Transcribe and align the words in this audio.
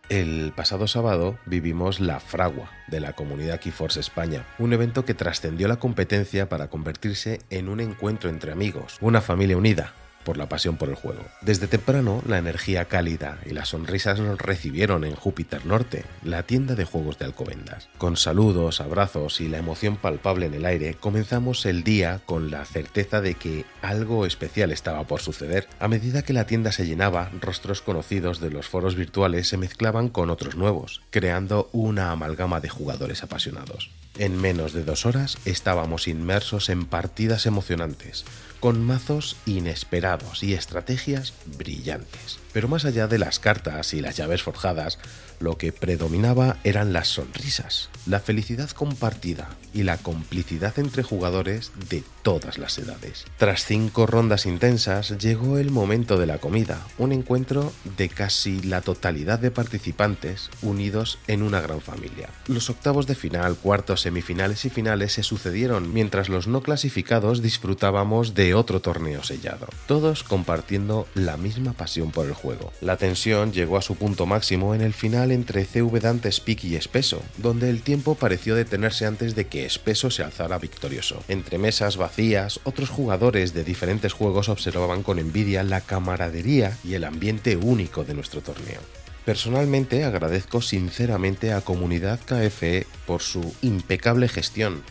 El 0.09 0.53
pasado 0.55 0.87
sábado 0.87 1.37
vivimos 1.47 1.99
la 1.99 2.21
Fragua 2.21 2.71
de 2.87 3.01
la 3.01 3.15
comunidad 3.15 3.59
Keyforce 3.59 3.99
España, 3.99 4.47
un 4.61 4.73
evento 4.73 5.05
que 5.05 5.15
trascendió 5.15 5.67
la 5.67 5.81
competencia 5.81 6.49
para 6.49 6.69
convertirse 6.69 7.41
en 7.51 7.69
un 7.69 7.81
encuentro 7.81 8.31
entre 8.31 8.53
amigos, 8.53 8.99
una 9.01 9.21
familia 9.21 9.57
unida, 9.57 9.95
por 10.27 10.37
la 10.37 10.49
pasión 10.49 10.77
por 10.77 10.89
el 10.91 10.97
juego. 10.97 11.23
Desde 11.41 11.69
temprano, 11.69 12.21
la 12.27 12.39
energía 12.39 12.87
cálida 12.87 13.39
y 13.47 13.51
las 13.51 13.69
sonrisas 13.69 14.19
nos 14.19 14.39
recibieron 14.39 15.05
en 15.05 15.15
Júpiter 15.15 15.65
Norte, 15.65 16.05
la 16.25 16.43
tienda 16.43 16.75
de 16.75 16.85
juegos 16.85 17.17
de 17.19 17.25
Alcobendas. 17.25 17.89
Con 17.97 18.17
saludos, 18.17 18.81
abrazos 18.81 19.41
y 19.41 19.49
la 19.49 19.59
emoción 19.59 19.97
palpable 19.97 20.47
en 20.47 20.55
el 20.55 20.67
aire, 20.67 20.95
comenzamos 20.95 21.65
el 21.65 21.85
día 21.85 22.21
con 22.27 22.51
la 22.51 22.65
certeza 22.65 23.21
de 23.21 23.35
que 23.35 23.65
algo 23.83 24.27
especial 24.27 24.73
estaba 24.73 25.05
por 25.05 25.21
suceder. 25.21 25.69
A 25.79 25.87
medida 25.87 26.23
que 26.23 26.33
la 26.33 26.47
tienda 26.47 26.73
se 26.73 26.87
llenaba, 26.87 27.31
rostros 27.41 27.81
conocidos 27.81 28.41
de 28.41 28.51
los 28.51 28.67
foros 28.67 28.97
virtuales 28.97 29.49
se 29.49 29.59
mezclaban 29.59 30.09
con 30.09 30.31
otros 30.31 30.57
nuevos, 30.57 31.03
creando 31.11 31.71
una 31.73 32.11
amalgama 32.11 32.61
de 32.61 32.69
jugadores 32.69 33.23
apasionados. 33.23 33.91
En 34.19 34.41
menos 34.41 34.73
de 34.73 34.83
dos 34.83 35.05
horas 35.05 35.37
estábamos 35.45 36.09
inmersos 36.09 36.71
en 36.71 36.87
partidas 36.87 37.45
emocionantes, 37.45 38.25
con 38.61 38.85
mazos 38.85 39.37
inesperados 39.47 40.43
y 40.43 40.55
estrategias 40.55 41.35
brillantes. 41.57 42.39
Pero 42.57 42.69
más 42.69 42.87
allá 42.87 43.07
de 43.07 43.19
las 43.19 43.39
cartas 43.39 43.93
y 43.93 44.01
las 44.01 44.17
llaves 44.17 44.43
forjadas, 44.43 44.99
lo 45.41 45.59
que 45.59 45.73
predominaba 45.73 46.57
eran 46.65 46.95
las 46.95 47.09
sonrisas, 47.09 47.91
la 48.07 48.19
felicidad 48.19 48.71
compartida 48.71 49.51
y 49.75 49.83
la 49.83 49.99
complicidad 49.99 50.79
entre 50.79 51.03
jugadores 51.03 51.73
de 51.91 52.03
todas 52.23 52.57
las 52.57 52.79
edades. 52.79 53.27
Tras 53.37 53.67
cinco 53.67 54.07
rondas 54.07 54.47
intensas, 54.47 55.19
llegó 55.19 55.59
el 55.59 55.71
momento 55.71 56.17
de 56.17 56.25
la 56.25 56.39
comida, 56.39 56.81
un 56.97 57.13
encuentro 57.13 57.75
de 57.99 58.09
casi 58.09 58.63
la 58.63 58.81
totalidad 58.81 59.39
de 59.39 59.51
participantes 59.51 60.49
unidos 60.63 61.19
en 61.27 61.43
una 61.43 61.61
gran 61.61 61.83
familia. 61.83 62.31
Los 62.47 62.71
octavos 62.71 63.07
de 63.07 63.17
final, 63.17 63.57
cuartos, 63.57 64.01
semifinales 64.01 64.65
y 64.65 64.71
finales 64.71 65.13
se 65.13 65.23
sucedieron 65.23 65.93
mientras 65.93 66.31
los 66.31 66.47
no 66.47 66.63
clasificados 66.63 67.43
disfrutábamos 67.43 68.33
de 68.33 68.55
otro 68.55 68.81
torneo 68.81 69.23
sellado, 69.23 69.69
todos 69.87 70.25
compartiendo 70.25 71.07
la 71.15 71.37
misma 71.37 71.75
pasión 71.75 72.13
por 72.13 72.25
el 72.25 72.33
juego. 72.33 72.46
La 72.81 72.97
tensión 72.97 73.53
llegó 73.53 73.77
a 73.77 73.83
su 73.83 73.97
punto 73.97 74.27
máximo 74.27 74.75
en 74.75 74.81
el 74.81 74.93
final 74.93 75.33
entre 75.33 75.65
CV 75.65 76.01
Dante 76.01 76.31
Speak 76.31 76.65
y 76.65 76.77
Espeso, 76.77 77.23
donde 77.39 77.71
el 77.71 77.83
tiempo 77.83 78.15
pareció 78.15 78.55
detenerse 78.55 79.07
antes 79.07 79.35
de 79.35 79.47
que 79.47 79.67
Espeso 79.67 80.11
se 80.11 80.23
alzara 80.23 80.59
victorioso. 80.59 81.23
Entre 81.29 81.59
mesas 81.59 81.97
vacías, 81.97 82.61
otros 82.65 82.91
jugadores 82.91 83.55
de 83.55 83.65
diferentes 83.65 84.13
juegos 84.13 84.49
observaban 84.49 85.03
con 85.03 85.19
envidia 85.19 85.63
la 85.63 85.81
camaradería 85.81 86.77
y 86.85 86.95
el 86.95 87.05
ambiente 87.05 87.57
único 87.57 88.05
de 88.05 88.15
nuestro 88.15 88.41
torneo. 88.41 88.81
Personalmente 89.25 90.05
agradezco 90.05 90.63
sinceramente 90.63 91.53
a 91.53 91.61
Comunidad 91.61 92.21
KFE 92.21 92.87
por 93.07 93.23
su 93.23 93.55
impecable 93.61 94.29
gestión, 94.29 94.85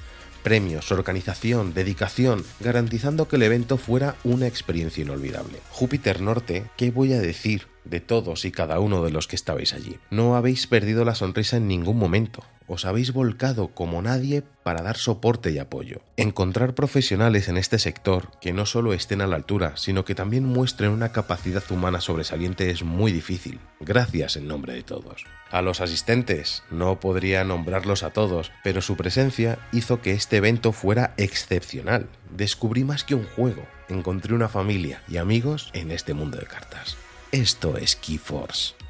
premios, 0.45 0.91
organización, 0.91 1.73
dedicación, 1.73 2.45
garantizando 2.59 3.27
que 3.27 3.37
el 3.37 3.41
evento 3.41 3.77
fuera 3.77 4.15
una 4.23 4.45
experiencia 4.45 5.01
inolvidable. 5.01 5.57
Júpiter 5.71 6.21
Norte, 6.21 6.65
¿qué 6.77 6.91
voy 6.91 7.13
a 7.13 7.19
decir? 7.19 7.74
De 7.85 8.01
todos 8.01 8.45
y 8.45 8.51
cada 8.51 8.79
uno 8.79 9.03
de 9.03 9.11
los 9.11 9.27
que 9.27 9.35
estabais 9.35 9.73
allí. 9.73 9.97
No 10.09 10.35
habéis 10.35 10.67
perdido 10.67 11.05
la 11.05 11.15
sonrisa 11.15 11.57
en 11.57 11.67
ningún 11.67 11.97
momento. 11.97 12.43
Os 12.67 12.85
habéis 12.85 13.13
volcado 13.13 13.67
como 13.67 14.01
nadie 14.01 14.43
para 14.63 14.81
dar 14.81 14.97
soporte 14.97 15.51
y 15.51 15.59
apoyo. 15.59 16.01
Encontrar 16.17 16.73
profesionales 16.73 17.47
en 17.47 17.57
este 17.57 17.77
sector 17.77 18.31
que 18.41 18.53
no 18.53 18.65
solo 18.65 18.93
estén 18.93 19.21
a 19.21 19.27
la 19.27 19.35
altura, 19.35 19.77
sino 19.77 20.03
que 20.03 20.15
también 20.15 20.45
muestren 20.45 20.89
una 20.89 21.11
capacidad 21.11 21.63
humana 21.69 22.01
sobresaliente 22.01 22.71
es 22.71 22.83
muy 22.83 23.11
difícil. 23.11 23.59
Gracias 23.79 24.35
en 24.35 24.47
nombre 24.47 24.73
de 24.73 24.81
todos. 24.81 25.25
A 25.51 25.61
los 25.61 25.79
asistentes, 25.79 26.63
no 26.71 26.99
podría 26.99 27.43
nombrarlos 27.43 28.01
a 28.01 28.09
todos, 28.09 28.51
pero 28.63 28.81
su 28.81 28.97
presencia 28.97 29.59
hizo 29.71 30.01
que 30.01 30.13
este 30.13 30.37
evento 30.37 30.71
fuera 30.71 31.13
excepcional. 31.17 32.09
Descubrí 32.35 32.83
más 32.83 33.03
que 33.03 33.13
un 33.13 33.25
juego, 33.35 33.63
encontré 33.89 34.33
una 34.33 34.49
familia 34.49 35.03
y 35.07 35.17
amigos 35.17 35.69
en 35.73 35.91
este 35.91 36.15
mundo 36.15 36.39
de 36.39 36.47
cartas. 36.47 36.97
Esto 37.35 37.75
es 37.75 37.97
Keyforce. 37.97 38.84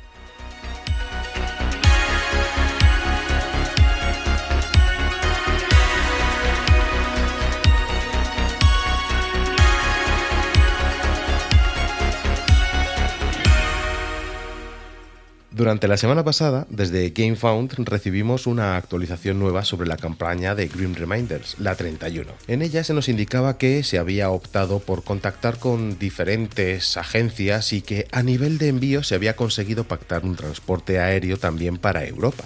Durante 15.56 15.88
la 15.88 15.96
semana 15.96 16.26
pasada, 16.26 16.68
desde 16.70 17.12
GameFound 17.12 17.76
recibimos 17.86 18.46
una 18.46 18.76
actualización 18.76 19.40
nueva 19.40 19.64
sobre 19.64 19.88
la 19.88 19.96
campaña 19.96 20.54
de 20.54 20.68
Grim 20.68 20.96
Reminders, 20.96 21.56
la 21.60 21.76
31. 21.76 22.30
En 22.50 22.62
ella 22.62 22.84
se 22.84 22.94
nos 22.94 23.08
indicaba 23.08 23.58
que 23.58 23.82
se 23.84 23.98
había 23.98 24.32
optado 24.32 24.80
por 24.80 25.06
contactar 25.06 25.58
con 25.58 25.98
diferentes 25.98 26.98
agencias 26.98 27.72
y 27.72 27.82
que 27.82 28.06
a 28.12 28.22
nivel 28.22 28.58
de 28.58 28.68
envío 28.68 29.02
se 29.02 29.16
había 29.16 29.38
conseguido 29.38 29.86
pactar 29.86 30.26
un 30.26 30.36
transporte 30.36 31.00
aéreo 31.00 31.38
también 31.38 31.78
para 31.78 32.06
Europa, 32.06 32.44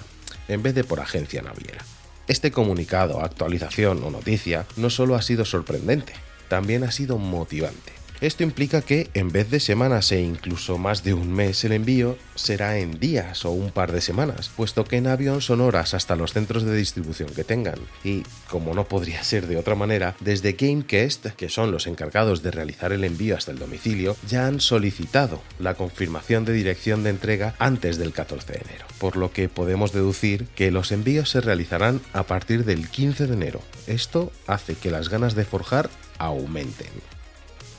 en 0.47 0.61
vez 0.61 0.75
de 0.75 0.83
por 0.83 0.99
agencia 0.99 1.41
naviera. 1.41 1.83
Este 2.27 2.51
comunicado, 2.51 3.21
actualización 3.23 4.03
o 4.03 4.11
noticia 4.11 4.67
no 4.77 4.91
solo 4.91 5.15
ha 5.15 5.23
sido 5.23 5.45
sorprendente, 5.45 6.13
también 6.47 6.83
ha 6.83 6.91
sido 6.91 7.17
motivante. 7.17 7.98
Esto 8.21 8.43
implica 8.43 8.81
que 8.81 9.09
en 9.13 9.31
vez 9.31 9.49
de 9.49 9.61
semanas 9.61 10.11
e 10.11 10.19
incluso 10.19 10.77
más 10.77 11.05
de 11.05 11.13
un 11.13 11.31
mes 11.31 11.63
el 11.63 11.71
envío 11.71 12.17
será 12.35 12.77
en 12.77 12.99
días 12.99 13.45
o 13.45 13.51
un 13.51 13.71
par 13.71 13.93
de 13.93 14.01
semanas, 14.01 14.51
puesto 14.53 14.83
que 14.83 14.97
en 14.97 15.07
avión 15.07 15.39
son 15.39 15.61
horas 15.61 15.93
hasta 15.93 16.17
los 16.17 16.33
centros 16.33 16.63
de 16.63 16.75
distribución 16.75 17.29
que 17.29 17.45
tengan. 17.45 17.79
Y, 18.03 18.23
como 18.49 18.73
no 18.73 18.83
podría 18.89 19.23
ser 19.23 19.47
de 19.47 19.55
otra 19.55 19.75
manera, 19.75 20.17
desde 20.19 20.51
GameCast, 20.51 21.27
que 21.27 21.47
son 21.47 21.71
los 21.71 21.87
encargados 21.87 22.43
de 22.43 22.51
realizar 22.51 22.91
el 22.91 23.05
envío 23.05 23.37
hasta 23.37 23.51
el 23.51 23.59
domicilio, 23.59 24.17
ya 24.27 24.47
han 24.47 24.59
solicitado 24.59 25.41
la 25.57 25.75
confirmación 25.75 26.43
de 26.43 26.51
dirección 26.51 27.03
de 27.03 27.11
entrega 27.11 27.55
antes 27.57 27.97
del 27.97 28.11
14 28.11 28.51
de 28.51 28.59
enero, 28.59 28.85
por 28.97 29.15
lo 29.15 29.31
que 29.31 29.47
podemos 29.47 29.93
deducir 29.93 30.45
que 30.55 30.71
los 30.71 30.91
envíos 30.91 31.29
se 31.29 31.39
realizarán 31.39 32.01
a 32.11 32.23
partir 32.23 32.65
del 32.65 32.89
15 32.89 33.27
de 33.27 33.33
enero. 33.33 33.61
Esto 33.87 34.33
hace 34.45 34.75
que 34.75 34.91
las 34.91 35.07
ganas 35.07 35.35
de 35.35 35.45
forjar 35.45 35.89
aumenten. 36.17 37.18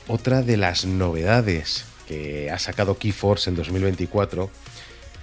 Otra 0.07 0.41
de 0.41 0.57
las 0.57 0.85
novedades 0.85 1.85
que 2.07 2.51
ha 2.51 2.59
sacado 2.59 2.97
Keyforce 2.97 3.49
en 3.49 3.55
2024 3.55 4.49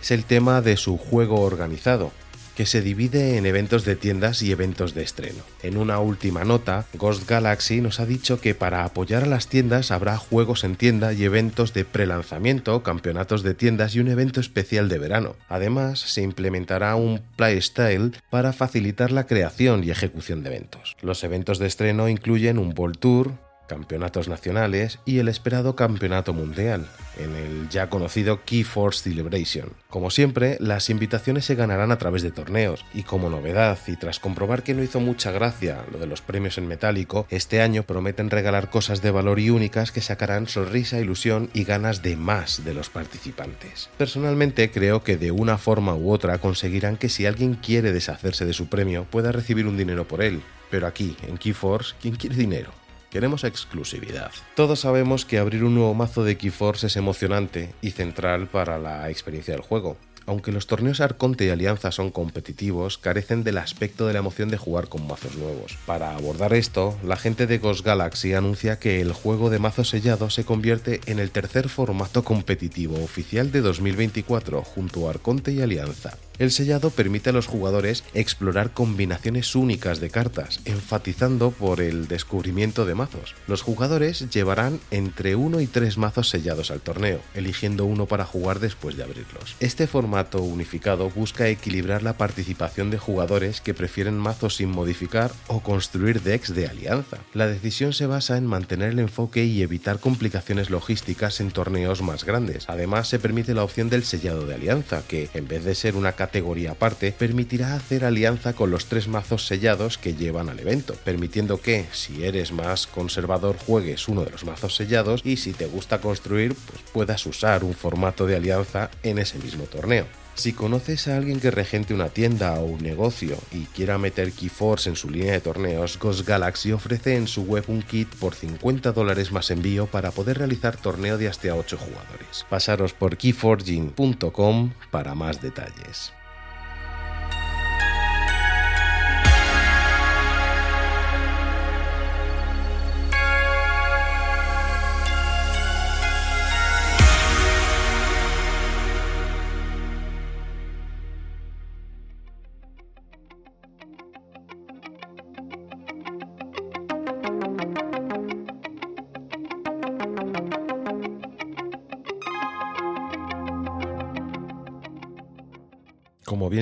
es 0.01 0.11
el 0.11 0.25
tema 0.25 0.63
de 0.63 0.77
su 0.77 0.97
juego 0.97 1.41
organizado, 1.41 2.13
que 2.57 2.67
se 2.67 2.83
divide 2.83 3.37
en 3.37 3.47
eventos 3.47 3.85
de 3.85 3.95
tiendas 3.95 4.43
y 4.43 4.51
eventos 4.51 4.95
de 4.95 5.03
estreno. 5.03 5.45
En 5.63 5.77
una 5.77 6.01
última 6.01 6.43
nota, 6.43 6.87
Ghost 6.95 7.29
Galaxy 7.29 7.81
nos 7.81 8.01
ha 8.01 8.07
dicho 8.07 8.41
que 8.41 8.55
para 8.55 8.85
apoyar 8.85 9.23
a 9.25 9.27
las 9.27 9.49
tiendas 9.49 9.91
habrá 9.91 10.17
juegos 10.17 10.65
en 10.65 10.75
tienda 10.75 11.13
y 11.13 11.23
eventos 11.23 11.73
de 11.73 11.85
prelanzamiento, 11.85 12.83
campeonatos 12.83 13.45
de 13.45 13.55
tiendas 13.55 13.95
y 13.95 14.01
un 14.01 14.09
evento 14.09 14.41
especial 14.41 14.89
de 14.89 14.99
verano. 14.99 15.37
Además, 15.49 16.01
se 16.01 16.23
implementará 16.23 16.97
un 16.97 17.21
playstyle 17.37 18.17
para 18.31 18.53
facilitar 18.53 19.13
la 19.13 19.27
creación 19.27 19.85
y 19.85 19.91
ejecución 19.91 20.43
de 20.43 20.49
eventos. 20.49 20.97
Los 21.01 21.23
eventos 21.23 21.61
de 21.61 21.67
estreno 21.67 22.09
incluyen 22.09 22.59
un 22.59 22.75
Ball 22.75 22.99
Tour, 22.99 23.35
campeonatos 23.69 24.27
nacionales 24.27 24.99
y 25.05 25.19
el 25.21 25.29
esperado 25.29 25.77
campeonato 25.77 26.33
mundial, 26.33 26.89
en 27.19 27.37
el 27.37 27.69
ya 27.69 27.89
conocido 27.89 28.45
Keyforce 28.45 29.11
Celebration. 29.11 29.71
Como 29.89 30.11
siempre, 30.11 30.57
las 30.59 30.91
invitaciones 30.91 31.45
se 31.45 31.55
ganarán 31.55 31.93
a 31.93 31.99
través 31.99 32.23
de 32.23 32.33
torneos, 32.33 32.85
y 32.93 33.05
como 33.05 33.31
novedad, 33.31 33.79
y 33.87 33.97
tras 33.97 34.19
comprobar 34.19 34.65
que 34.65 34.75
no 34.75 34.83
hizo 34.83 34.99
mucha 34.99 35.31
gracia 35.31 35.85
lo 35.93 35.99
de 35.99 36.07
los 36.07 36.21
premios 36.21 36.59
en 36.59 36.67
metálico, 36.67 37.27
este 37.31 37.61
año 37.61 37.85
prometen 37.85 38.31
regalar 38.31 38.71
cosas 38.71 39.03
de 39.03 39.13
valor 39.13 39.39
y 39.39 39.51
únicas 39.51 39.93
que 39.93 40.01
sacarán 40.01 40.49
sonrisa, 40.49 40.99
ilusión 40.99 41.51
y 41.53 41.65
ganas 41.65 42.03
de 42.03 42.17
más 42.17 42.65
de 42.65 42.75
los 42.75 42.91
participantes. 42.91 43.91
Personalmente 43.99 44.71
creo 44.71 45.05
que 45.05 45.17
de 45.17 45.31
una 45.31 45.59
forma 45.59 45.95
u 45.95 46.11
otra 46.11 46.39
conseguirán 46.39 46.97
que 46.97 47.09
si 47.09 47.27
alguien 47.27 47.55
quiere 47.55 47.93
deshacerse 47.93 48.45
de 48.45 48.53
su 48.53 48.69
premio 48.69 49.05
pueda 49.05 49.33
recibir 49.33 49.67
un 49.67 49.77
dinero 49.77 50.09
por 50.09 50.23
él, 50.23 50.43
pero 50.71 50.87
aquí, 50.87 51.17
en 51.27 51.39
Keyforce, 51.39 51.95
¿quién 52.01 52.17
quiere 52.17 52.37
dinero? 52.37 52.71
Queremos 53.11 53.45
exclusividad. 53.45 54.31
Todos 54.55 54.81
sabemos 54.81 55.25
que 55.25 55.39
abrir 55.39 55.65
un 55.65 55.75
nuevo 55.75 55.95
mazo 55.95 56.25
de 56.25 56.37
Keyforce 56.37 56.89
es 56.89 56.97
emocionante 56.97 57.75
y 57.81 57.93
central 57.93 58.49
para 58.49 58.79
la 58.79 59.09
experiencia 59.09 59.55
del 59.55 59.63
juego. 59.63 59.97
Aunque 60.27 60.53
los 60.53 60.67
torneos 60.67 61.01
Arconte 61.01 61.47
y 61.47 61.49
Alianza 61.49 61.91
son 61.91 62.11
competitivos, 62.11 62.99
carecen 62.99 63.45
del 63.45 63.57
aspecto 63.57 64.07
de 64.07 64.13
la 64.13 64.19
emoción 64.19 64.51
de 64.51 64.59
jugar 64.59 64.89
con 64.89 65.07
mazos 65.07 65.37
nuevos. 65.37 65.79
Para 65.87 66.15
abordar 66.15 66.53
esto, 66.53 66.99
la 67.03 67.17
gente 67.17 67.47
de 67.47 67.57
Ghost 67.57 67.83
Galaxy 67.83 68.35
anuncia 68.35 68.79
que 68.79 69.01
el 69.01 69.15
juego 69.15 69.49
de 69.49 69.59
mazo 69.59 69.85
sellado 69.85 70.29
se 70.29 70.45
convierte 70.45 71.01
en 71.07 71.19
el 71.19 71.31
tercer 71.31 71.71
formato 71.71 72.25
competitivo 72.25 73.03
oficial 73.03 73.51
de 73.51 73.63
2024 73.63 74.63
junto 74.65 75.07
a 75.07 75.13
Arconte 75.13 75.53
y 75.53 75.63
Alianza. 75.63 76.19
El 76.39 76.53
sellado 76.53 76.91
permite 76.91 77.31
a 77.31 77.33
los 77.33 77.49
jugadores 77.49 78.05
explorar 78.15 78.73
combinaciones 78.73 79.57
únicas 79.57 79.99
de 79.99 80.09
cartas, 80.09 80.61
enfatizando 80.67 81.51
por 81.51 81.81
el 81.81 82.07
descubrimiento 82.07 82.87
de 82.87 82.95
mazos. 82.95 83.35
Los 83.49 83.63
jugadores 83.63 84.31
llevarán 84.31 84.79
entre 84.93 85.35
uno 85.35 85.61
y 85.61 85.67
tres 85.67 85.99
mazos 85.99 86.29
sellados 86.29 86.71
al 86.71 86.81
torneo, 86.81 87.21
eligiendo 87.35 87.87
uno 87.87 88.07
para 88.07 88.25
jugar 88.25 88.61
después 88.61 88.97
de 88.97 89.03
abrirlos. 89.03 89.57
Este 89.59 89.89
formato 89.89 90.41
unificado 90.41 91.11
busca 91.11 91.49
equilibrar 91.49 92.05
la 92.05 92.17
participación 92.17 92.91
de 92.91 92.99
jugadores 92.99 93.61
que 93.61 93.75
prefieren 93.75 94.17
mazos 94.17 94.55
sin 94.57 94.71
modificar 94.71 95.33
o 95.49 95.61
construir 95.61 96.23
decks 96.23 96.55
de 96.55 96.69
alianza. 96.69 97.19
La 97.35 97.49
decisión 97.49 97.93
se 97.93 98.07
basa 98.07 98.37
en 98.37 98.47
mantener 98.47 98.93
el 98.93 99.01
enfoque 99.01 99.45
y 99.45 99.63
evitar 99.63 99.99
complicaciones 99.99 100.71
logísticas 100.71 101.41
en 101.41 101.51
torneos 101.51 102.01
más 102.01 102.25
grandes. 102.25 102.69
Además, 102.69 103.09
se 103.09 103.19
permite 103.19 103.55
la 103.55 103.65
opción 103.65 103.91
del 103.91 104.05
sellado 104.05 104.47
de 104.47 104.55
alianza, 104.55 105.03
que 105.09 105.29
en 105.35 105.49
vez 105.49 105.65
de 105.65 105.75
ser 105.75 105.97
una 105.97 106.13
categoría 106.13 106.28
aparte, 106.71 107.13
permitirá 107.13 107.75
hacer 107.75 108.05
alianza 108.05 108.53
con 108.53 108.71
los 108.71 108.87
tres 108.87 109.09
mazos 109.09 109.47
sellados 109.47 109.99
que 109.99 110.15
llevan 110.15 110.49
al 110.49 110.61
evento, 110.61 110.95
permitiendo 111.05 111.61
que, 111.61 111.87
si 111.93 112.25
eres 112.25 112.53
más 112.53 112.87
conservador, 112.87 113.57
juegues 113.57 114.09
uno 114.09 114.25
de 114.25 114.31
los 114.31 114.45
mazos 114.45 114.77
sellados 114.77 115.23
y 115.25 115.37
si 115.37 115.53
te 115.53 115.67
gusta 115.67 116.01
construir, 116.01 116.55
pues 116.55 116.83
puedas 116.93 117.25
usar 117.27 117.65
un 117.65 117.75
formato 117.75 118.27
de 118.27 118.37
alianza 118.37 118.91
en 119.03 119.19
ese 119.19 119.39
mismo 119.39 119.65
torneo. 119.65 120.07
Si 120.39 120.53
conoces 120.53 121.09
a 121.09 121.17
alguien 121.17 121.41
que 121.41 121.51
regente 121.51 121.95
una 121.95 122.11
tienda 122.11 122.61
o 122.61 122.65
un 122.65 122.81
negocio 122.81 123.37
y 123.51 123.65
quiera 123.65 123.99
meter 123.99 124.31
Keyforce 124.31 124.89
en 124.89 124.95
su 124.95 125.11
línea 125.11 125.33
de 125.33 125.41
torneos, 125.41 125.99
Ghost 125.99 126.25
Galaxy 126.25 126.71
ofrece 126.71 127.17
en 127.17 127.27
su 127.27 127.43
web 127.43 127.65
un 127.67 127.83
kit 127.83 128.09
por 128.21 128.37
50 128.37 128.93
dólares 128.93 129.33
más 129.33 129.51
envío 129.51 129.87
para 129.87 130.13
poder 130.13 130.39
realizar 130.39 130.77
torneo 130.77 131.19
de 131.19 131.27
hasta 131.27 131.53
8 131.53 131.77
jugadores. 131.77 132.47
Pasaros 132.49 132.93
por 132.93 133.17
keyforging.com 133.17 134.71
para 134.93 135.17
más 135.17 135.43
detalles. 135.43 136.13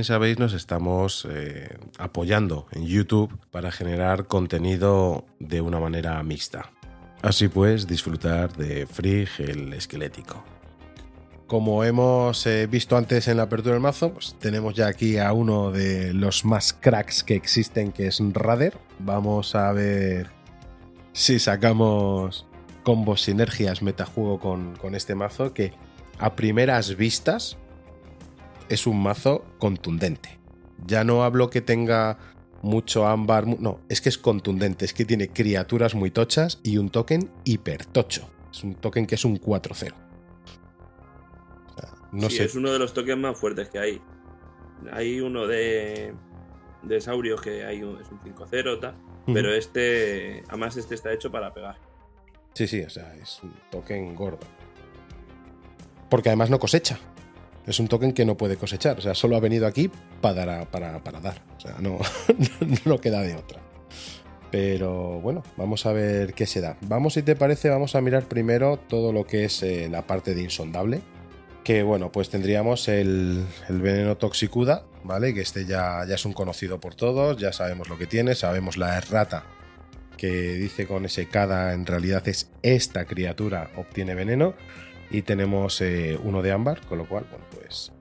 Sabéis, 0.07 0.39
nos 0.39 0.55
estamos 0.55 1.27
eh, 1.29 1.77
apoyando 1.99 2.67
en 2.73 2.87
YouTube 2.87 3.37
para 3.51 3.71
generar 3.71 4.27
contenido 4.27 5.27
de 5.39 5.61
una 5.61 5.81
manera 5.81 6.23
mixta. 6.23 6.71
Así 7.23 7.49
pues, 7.49 7.87
disfrutar 7.87 8.57
de 8.57 8.87
Frigg 8.87 9.29
el 9.39 9.73
esquelético. 9.73 10.45
Como 11.47 11.85
hemos 11.85 12.47
eh, 12.47 12.67
visto 12.67 12.97
antes 12.97 13.29
en 13.29 13.37
la 13.37 13.45
apertura 13.45 13.75
del 13.75 13.83
mazo, 13.83 14.13
pues 14.13 14.37
tenemos 14.39 14.75
ya 14.75 14.87
aquí 14.87 15.19
a 15.19 15.33
uno 15.33 15.71
de 15.71 16.13
los 16.13 16.45
más 16.45 16.73
cracks 16.73 17.23
que 17.23 17.35
existen, 17.35 17.93
que 17.93 18.07
es 18.07 18.21
Rader. 18.21 18.79
Vamos 18.99 19.55
a 19.55 19.73
ver 19.73 20.31
si 21.13 21.39
sacamos 21.39 22.47
combos, 22.83 23.23
sinergias, 23.23 23.83
metajuego 23.83 24.39
con, 24.39 24.77
con 24.77 24.95
este 24.95 25.15
mazo 25.15 25.53
que 25.53 25.73
a 26.19 26.35
primeras 26.35 26.97
vistas 26.97 27.59
es 28.69 28.87
un 28.87 29.03
mazo 29.03 29.45
contundente. 29.59 30.39
Ya 30.87 31.05
no 31.05 31.25
hablo 31.25 31.51
que 31.51 31.61
tenga 31.61 32.19
mucho 32.63 33.07
ámbar, 33.07 33.47
no, 33.47 33.81
es 33.89 34.01
que 34.01 34.09
es 34.09 34.19
contundente, 34.19 34.85
es 34.85 34.93
que 34.93 35.05
tiene 35.05 35.29
criaturas 35.29 35.95
muy 35.95 36.11
tochas 36.11 36.61
y 36.63 36.79
un 36.79 36.91
token 36.91 37.31
hipertocho. 37.45 38.29
Es 38.51 38.65
un 38.65 38.75
token 38.75 39.07
que 39.07 39.15
es 39.15 39.25
un 39.25 39.41
4-0. 39.41 39.93
no 42.13 42.31
sí, 42.31 42.37
sé. 42.37 42.45
es 42.45 42.55
uno 42.55 42.73
de 42.73 42.79
los 42.79 42.93
tokens 42.93 43.21
más 43.21 43.39
fuertes 43.39 43.69
que 43.69 43.79
hay. 43.79 44.01
Hay 44.93 45.21
uno 45.21 45.47
de, 45.47 46.15
de 46.83 47.01
Saurio 47.01 47.37
que 47.37 47.65
hay 47.65 47.83
un, 47.83 48.01
es 48.01 48.11
un 48.11 48.21
5-0, 48.21 48.81
tal, 48.81 48.97
pero 49.27 49.53
este, 49.53 50.43
además 50.49 50.77
este 50.77 50.95
está 50.95 51.13
hecho 51.13 51.31
para 51.31 51.53
pegar. 51.53 51.79
Sí, 52.55 52.67
sí, 52.67 52.83
o 52.83 52.91
sea, 52.91 53.15
es 53.17 53.41
un 53.43 53.55
token 53.71 54.15
gordo. 54.15 54.47
Porque 56.09 56.31
además 56.31 56.49
no 56.49 56.59
cosecha. 56.59 56.99
Es 57.67 57.81
un 57.81 57.89
token 57.89 58.13
que 58.13 58.25
no 58.25 58.37
puede 58.37 58.57
cosechar, 58.57 58.99
o 58.99 59.01
sea, 59.01 59.15
solo 59.15 59.37
ha 59.37 59.41
venido 59.41 59.67
aquí 59.67 59.91
para, 60.21 60.65
para, 60.71 61.03
para 61.03 61.21
dar, 61.21 61.43
o 61.57 61.61
sea, 61.61 61.77
no, 61.81 61.99
no 62.85 63.01
queda 63.01 63.23
de 63.23 63.35
otra. 63.35 63.61
Pero 64.51 65.21
bueno, 65.21 65.43
vamos 65.57 65.85
a 65.87 65.93
ver 65.93 66.33
qué 66.33 66.47
se 66.47 66.61
da. 66.61 66.77
Vamos, 66.83 67.15
si 67.15 67.23
te 67.23 67.35
parece, 67.35 67.69
vamos 67.69 67.97
a 67.97 68.01
mirar 68.01 68.29
primero 68.29 68.79
todo 68.79 69.13
lo 69.13 69.27
que 69.27 69.45
es 69.45 69.63
eh, 69.63 69.89
la 69.91 70.07
parte 70.07 70.35
de 70.35 70.43
insondable. 70.43 71.01
Que 71.65 71.83
bueno, 71.83 72.13
pues 72.13 72.31
tendríamos 72.31 72.87
el, 72.87 73.45
el, 73.69 73.81
veneno 73.81 74.17
toxicuda, 74.17 74.85
¿vale? 75.03 75.35
Que 75.35 75.41
este 75.41 75.65
ya, 75.65 76.05
ya 76.09 76.15
es 76.15 76.25
un 76.25 76.33
conocido 76.33 76.79
por 76.79 76.95
todos, 76.95 77.39
ya 77.39 77.53
sabemos 77.53 77.89
lo 77.89 77.99
que 77.99 78.07
tiene, 78.07 78.37
sabemos 78.37 78.77
la 78.77 78.97
errata 78.97 79.45
que 80.17 80.55
dice 80.55 80.87
con 80.87 81.05
ese 81.05 81.29
cada, 81.29 81.75
en 81.75 81.87
realidad 81.87 82.27
es 82.29 82.51
esta 82.63 83.05
criatura 83.05 83.71
obtiene 83.77 84.15
veneno 84.15 84.55
y 85.11 85.23
tenemos 85.23 85.81
eh, 85.81 86.19
uno 86.23 86.43
de 86.43 86.53
ámbar, 86.53 86.81
con 86.87 86.99
lo 86.99 87.07
cual, 87.07 87.27
bueno, 87.31 87.45
pues 87.55 87.93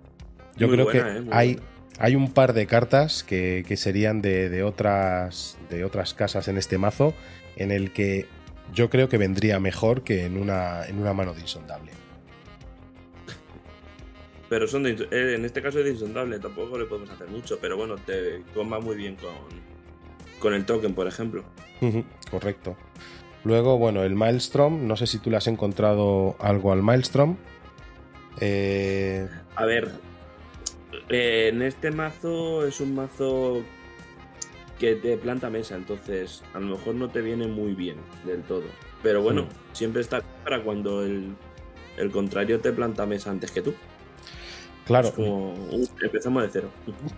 yo 0.57 0.67
Muy 0.67 0.75
creo 0.75 0.85
buena, 0.85 1.03
que 1.13 1.19
eh, 1.19 1.23
hay, 1.31 1.53
buena. 1.55 1.69
hay 1.99 2.15
un 2.15 2.31
par 2.33 2.53
de 2.53 2.67
cartas 2.67 3.23
que, 3.23 3.63
que 3.67 3.77
serían 3.77 4.21
de, 4.21 4.49
de 4.49 4.63
otras, 4.63 5.57
de 5.69 5.83
otras 5.85 6.13
casas 6.13 6.47
en 6.47 6.57
este 6.57 6.77
mazo 6.77 7.13
en 7.55 7.71
el 7.71 7.91
que 7.91 8.27
yo 8.73 8.89
creo 8.89 9.09
que 9.09 9.17
vendría 9.17 9.59
mejor 9.59 10.03
que 10.03 10.25
en 10.25 10.37
una, 10.37 10.85
en 10.85 10.97
una 10.99 11.13
mano 11.13 11.33
de 11.33 11.41
insondable. 11.41 11.91
Pero 14.49 14.67
son 14.67 14.83
de, 14.83 14.91
eh, 15.11 15.35
en 15.35 15.43
este 15.45 15.61
caso 15.61 15.79
es 15.79 15.85
de 15.85 15.91
insondable, 15.91 16.39
tampoco 16.39 16.77
le 16.77 16.85
podemos 16.85 17.09
hacer 17.09 17.27
mucho, 17.27 17.57
pero 17.59 17.77
bueno, 17.77 17.95
te 17.97 18.43
comba 18.53 18.79
muy 18.79 18.95
bien 18.95 19.15
con, 19.15 19.33
con 20.39 20.53
el 20.53 20.65
token, 20.65 20.93
por 20.93 21.07
ejemplo. 21.07 21.43
Correcto. 22.29 22.77
Luego, 23.45 23.77
bueno, 23.77 24.03
el 24.03 24.15
Maelstrom, 24.15 24.87
no 24.87 24.97
sé 24.97 25.05
si 25.07 25.19
tú 25.19 25.29
le 25.29 25.37
has 25.37 25.47
encontrado 25.47 26.35
algo 26.39 26.71
al 26.71 26.81
Maelstrom. 26.81 27.37
Eh, 28.41 29.29
A 29.55 29.65
ver, 29.65 29.91
eh, 31.09 31.51
en 31.53 31.61
este 31.61 31.91
mazo 31.91 32.65
es 32.65 32.81
un 32.81 32.95
mazo 32.95 33.61
que 34.79 34.95
te 34.95 35.15
planta 35.15 35.49
mesa, 35.49 35.75
entonces 35.75 36.43
a 36.53 36.59
lo 36.59 36.75
mejor 36.75 36.95
no 36.95 37.09
te 37.09 37.21
viene 37.21 37.47
muy 37.47 37.75
bien 37.75 37.97
del 38.25 38.41
todo. 38.41 38.63
Pero 39.03 39.21
bueno, 39.21 39.47
siempre 39.73 40.01
está 40.01 40.21
para 40.43 40.63
cuando 40.63 41.03
el, 41.03 41.35
el 41.97 42.11
contrario 42.11 42.59
te 42.59 42.71
planta 42.73 43.05
mesa 43.05 43.29
antes 43.29 43.51
que 43.51 43.61
tú. 43.61 43.75
Claro, 44.85 45.13
como, 45.13 45.53
empezamos 46.01 46.43
de 46.43 46.49
cero. 46.51 46.69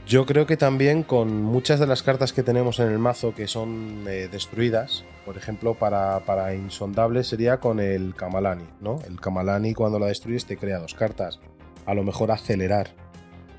Yo 0.06 0.26
creo 0.26 0.46
que 0.46 0.58
también 0.58 1.04
con 1.04 1.42
muchas 1.44 1.80
de 1.80 1.88
las 1.88 2.04
cartas 2.04 2.34
que 2.34 2.44
tenemos 2.44 2.80
en 2.80 2.88
el 2.92 3.00
mazo 3.00 3.34
que 3.36 3.48
son 3.48 4.06
eh, 4.08 4.30
destruidas, 4.32 5.06
por 5.26 5.38
ejemplo, 5.38 5.76
para, 5.76 6.20
para 6.22 6.56
insondable 6.56 7.24
sería 7.24 7.60
con 7.60 7.80
el 7.80 8.16
Kamalani, 8.16 8.66
¿no? 8.82 9.00
El 9.08 9.20
Kamalani 9.20 9.74
cuando 9.74 10.00
la 10.00 10.08
destruyes 10.08 10.46
te 10.46 10.58
crea 10.58 10.80
dos 10.80 10.94
cartas. 10.94 11.40
A 11.86 11.94
lo 11.94 12.04
mejor 12.04 12.32
acelerar 12.32 12.96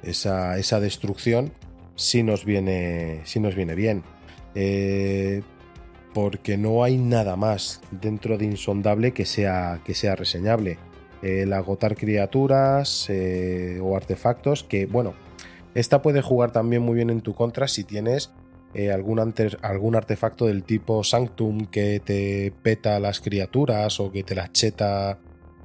esa, 0.03 0.59
esa 0.59 0.81
destrucción 0.81 1.53
si 1.95 2.23
nos 2.23 2.45
viene, 2.45 3.23
si 3.25 3.41
nos 3.41 3.55
viene 3.55 3.75
bien. 3.75 4.03
Eh, 4.55 5.43
porque 6.15 6.57
no 6.57 6.83
hay 6.83 6.97
nada 6.97 7.37
más 7.37 7.81
dentro 7.91 8.38
de 8.38 8.47
Insondable 8.47 9.12
que 9.12 9.27
sea, 9.27 9.81
que 9.85 9.95
sea 9.95 10.17
reseñable. 10.17 10.79
El 11.22 11.52
agotar 11.52 11.96
criaturas 11.96 13.06
eh, 13.08 13.80
o 13.82 13.96
artefactos 13.96 14.64
que, 14.64 14.87
bueno, 14.87 15.14
esta 15.75 16.02
puede 16.02 16.22
jugar 16.22 16.52
también 16.52 16.82
muy 16.82 16.94
bien 16.94 17.10
en 17.10 17.20
tu 17.20 17.34
contra 17.34 17.68
si 17.68 17.84
tienes 17.84 18.32
eh, 18.75 18.92
algún, 18.92 19.18
algún, 19.62 19.96
artefacto 19.96 20.46
del 20.46 20.62
tipo 20.62 21.02
Sanctum 21.02 21.66
que 21.66 22.00
te 22.00 22.52
peta 22.62 23.00
las 23.00 23.20
criaturas 23.20 23.98
o 23.98 24.12
que 24.12 24.22
te 24.22 24.34
las 24.34 24.52
cheta 24.52 25.18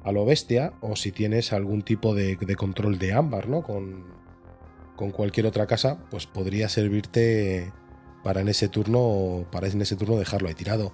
a 0.04 0.12
lo 0.12 0.24
bestia, 0.24 0.72
o 0.80 0.96
si 0.96 1.12
tienes 1.12 1.52
algún 1.52 1.82
tipo 1.82 2.14
de, 2.14 2.36
control 2.56 2.98
de 2.98 3.12
ámbar, 3.12 3.48
¿no? 3.48 3.62
Con, 3.62 4.04
con, 4.96 5.10
cualquier 5.10 5.46
otra 5.46 5.66
casa, 5.66 5.98
pues 6.10 6.26
podría 6.26 6.68
servirte 6.68 7.72
para 8.22 8.42
en 8.42 8.48
ese 8.48 8.68
turno, 8.68 9.46
para 9.50 9.66
en 9.66 9.80
ese 9.80 9.96
turno 9.96 10.16
dejarlo 10.16 10.48
ahí 10.48 10.54
tirado. 10.54 10.92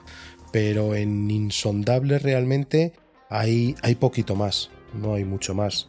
Pero 0.53 0.95
en 0.95 1.31
Insondable 1.31 2.19
realmente 2.19 2.93
hay, 3.31 3.75
hay 3.83 3.95
poquito 3.95 4.35
más, 4.35 4.71
no 4.93 5.15
hay 5.15 5.25
mucho 5.25 5.55
más. 5.55 5.89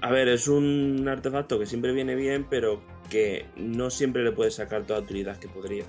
A 0.00 0.10
ver, 0.10 0.28
es 0.28 0.48
un 0.48 1.06
artefacto 1.08 1.58
que 1.58 1.66
siempre 1.66 1.92
viene 1.92 2.14
bien, 2.14 2.46
pero 2.48 2.82
que 3.10 3.46
no 3.56 3.90
siempre 3.90 4.24
le 4.24 4.32
puedes 4.32 4.54
sacar 4.54 4.82
toda 4.82 5.00
la 5.00 5.04
utilidad 5.04 5.36
que 5.36 5.48
podría. 5.48 5.84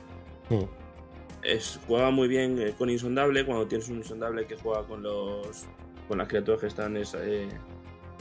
Hmm. 0.50 0.66
Es, 1.44 1.80
juega 1.88 2.12
muy 2.12 2.28
bien 2.28 2.60
eh, 2.60 2.74
con 2.78 2.90
Insondable, 2.90 3.46
cuando 3.46 3.68
tienes 3.68 3.88
un 3.90 3.98
Insondable 3.98 4.46
que 4.46 4.58
juega 4.58 4.84
con 4.86 5.02
los 5.02 5.66
con 6.10 6.18
las 6.18 6.28
criaturas 6.28 6.60
que 6.60 6.68
están 6.68 6.98
eh, 6.98 7.50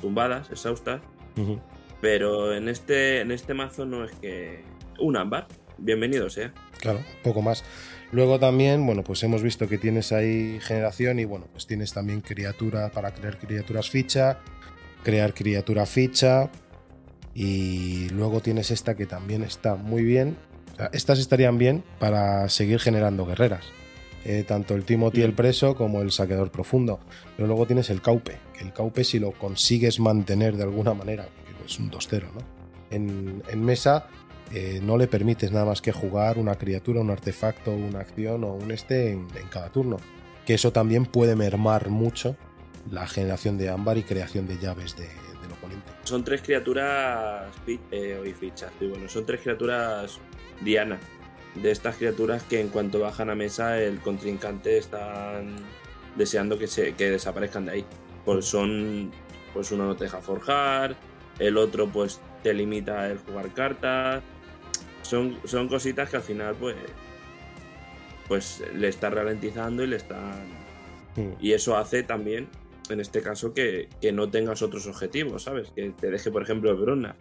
tumbadas, 0.01 0.51
exhaustas. 0.51 1.01
Pero 2.01 2.53
en 2.53 2.69
este, 2.69 3.21
en 3.21 3.31
este 3.31 3.55
mazo 3.55 3.87
no 3.87 4.05
es 4.05 4.13
que... 4.17 4.63
Un 4.99 5.17
ámbar, 5.17 5.47
bienvenido 5.79 6.29
sea. 6.29 6.53
Claro, 6.81 7.01
poco 7.23 7.41
más. 7.41 7.65
Luego 8.11 8.39
también, 8.39 8.87
bueno, 8.87 9.05
pues 9.05 9.23
hemos 9.23 9.43
visto 9.43 9.69
que 9.69 9.79
tienes 9.79 10.13
ahí 10.13 10.59
generación 10.61 11.19
y 11.19 11.25
bueno, 11.25 11.47
pues 11.53 11.67
tienes 11.67 11.93
también 11.93 12.21
criatura 12.23 12.91
para 12.91 13.13
crear 13.13 13.39
criaturas 13.39 13.91
ficha, 13.91 14.39
crear 15.03 15.35
criatura 15.35 15.85
ficha, 15.85 16.51
y 17.35 18.09
luego 18.09 18.41
tienes 18.41 18.73
esta 18.73 18.97
que 18.97 19.07
también 19.07 19.45
está 19.45 19.77
muy 19.77 20.03
bien. 20.03 20.37
estas 20.93 21.21
estarían 21.21 21.57
bien 21.57 21.85
para 22.01 22.49
seguir 22.49 22.81
generando 22.81 23.27
guerreras. 23.27 23.65
Eh, 24.25 24.45
tanto 24.47 24.75
el 24.75 24.85
Timothy 24.85 25.23
el 25.23 25.33
preso 25.33 25.77
como 25.77 26.03
el 26.03 26.11
saqueador 26.11 26.51
profundo. 26.51 26.99
Pero 27.37 27.47
luego 27.47 27.65
tienes 27.65 27.91
el 27.91 28.03
caupe, 28.03 28.39
que 28.53 28.65
el 28.65 28.73
caupe 28.73 29.05
si 29.05 29.21
lo 29.21 29.31
consigues 29.31 30.01
mantener 30.01 30.57
de 30.57 30.65
alguna 30.65 30.95
manera, 30.95 31.29
es 31.65 31.79
un 31.79 31.91
2-0, 31.91 32.25
¿no? 32.35 32.41
En, 32.91 33.65
mesa 33.65 34.09
eh, 34.53 34.81
no 34.83 34.97
le 34.97 35.07
permites 35.07 35.53
nada 35.53 35.67
más 35.67 35.83
que 35.83 35.93
jugar 35.93 36.39
una 36.39 36.55
criatura, 36.57 37.01
un 37.01 37.11
artefacto, 37.11 37.73
una 37.73 38.01
acción 38.01 38.45
o 38.45 38.55
un 38.55 38.71
este 38.71 39.11
en, 39.13 39.29
cada 39.51 39.71
turno. 39.71 39.99
Que 40.47 40.55
eso 40.55 40.73
también 40.73 41.05
puede 41.05 41.37
mermar 41.37 41.91
mucho 41.91 42.37
la 42.91 43.07
generación 43.07 43.59
de 43.59 43.69
ámbar 43.69 43.99
y 43.99 44.03
creación 44.03 44.47
de 44.47 44.59
llaves 44.59 44.97
de, 44.97 45.07
son 46.05 46.25
tres 46.25 46.41
criaturas 46.43 47.51
eh, 47.67 48.23
y 48.25 48.33
fichas. 48.33 48.73
Y 48.81 48.87
bueno, 48.87 49.09
son 49.09 49.27
tres 49.27 49.41
criaturas 49.43 50.19
Diana. 50.63 50.99
De 51.55 51.71
estas 51.71 51.97
criaturas 51.97 52.43
que 52.45 52.61
en 52.61 52.69
cuanto 52.69 53.01
bajan 53.01 53.31
a 53.31 53.35
mesa 53.35 53.79
el 53.79 54.01
contrincante 54.01 54.79
están 54.79 55.57
deseando 56.17 56.59
que, 56.59 56.67
se, 56.67 56.95
que 56.95 57.11
desaparezcan 57.11 57.67
de 57.67 57.73
ahí. 57.73 57.85
Pues 58.25 58.47
son. 58.47 59.11
Pues 59.53 59.71
uno 59.73 59.87
no 59.87 59.97
te 59.97 60.05
deja 60.05 60.21
forjar. 60.21 60.97
El 61.39 61.57
otro 61.57 61.89
pues 61.89 62.21
te 62.43 62.55
limita 62.55 63.11
el 63.11 63.19
jugar 63.19 63.53
cartas. 63.53 64.23
Son, 65.09 65.39
son 65.45 65.69
cositas 65.69 66.11
que 66.11 66.17
al 66.17 66.23
final 66.23 66.55
pues. 66.55 66.77
Pues 68.29 68.63
le 68.75 68.89
está 68.89 69.09
ralentizando 69.09 69.83
y 69.83 69.87
le 69.87 69.97
están. 69.97 70.47
Hmm. 71.17 71.33
Y 71.41 71.53
eso 71.53 71.77
hace 71.77 72.03
también 72.03 72.49
en 72.91 73.01
este 73.01 73.23
caso, 73.23 73.53
que, 73.53 73.89
no 74.13 74.31
tengas 74.31 74.63
otros 74.63 74.87
objetivos, 74.87 75.45
¿sabes? 75.45 75.71
Que 75.75 75.91
te 75.91 76.11
deje, 76.11 76.31
por 76.31 76.43
ejemplo, 76.43 76.71
el 76.71 76.77
Bruna. 76.77 77.15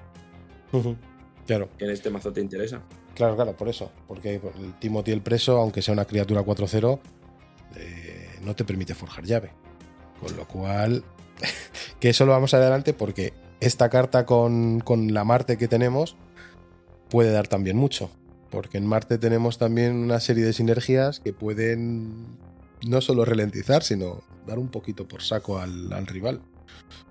Claro. 1.46 1.70
Que 1.78 1.86
en 1.86 1.92
este 1.92 2.10
mazo 2.10 2.32
te 2.32 2.42
interesa. 2.42 2.82
Claro, 3.16 3.36
claro, 3.36 3.56
por 3.56 3.70
eso. 3.70 3.92
Porque 4.08 4.36
el 4.36 4.74
Timothy 4.80 5.12
el 5.12 5.22
preso, 5.22 5.58
aunque 5.58 5.82
sea 5.82 5.94
una 5.94 6.06
criatura 6.06 6.42
4-0, 6.42 7.00
eh, 7.76 8.40
no 8.44 8.56
te 8.56 8.64
permite 8.64 8.94
forjar 8.94 9.26
llave. 9.26 9.52
Con 10.20 10.36
lo 10.36 10.48
cual, 10.48 11.04
que 12.00 12.10
eso 12.10 12.26
lo 12.26 12.32
vamos 12.32 12.54
adelante 12.54 12.94
porque 12.94 13.34
esta 13.60 13.90
carta 13.90 14.26
con, 14.26 14.80
con 14.82 15.14
la 15.14 15.24
Marte 15.24 15.58
que 15.58 15.68
tenemos 15.68 16.16
puede 17.10 17.32
dar 17.32 17.48
también 17.48 17.78
mucho. 17.78 18.10
Porque 18.50 18.78
en 18.78 18.86
Marte 18.86 19.18
tenemos 19.18 19.58
también 19.58 19.96
una 19.96 20.20
serie 20.20 20.46
de 20.46 20.54
sinergias 20.54 21.20
que 21.20 21.34
pueden 21.34 22.38
no 22.88 23.02
solo 23.02 23.26
ralentizar, 23.26 23.84
sino 23.84 24.22
dar 24.46 24.60
un 24.60 24.70
poquito 24.70 25.08
por 25.08 25.22
saco 25.22 25.60
al, 25.60 26.08
rival. 26.08 26.42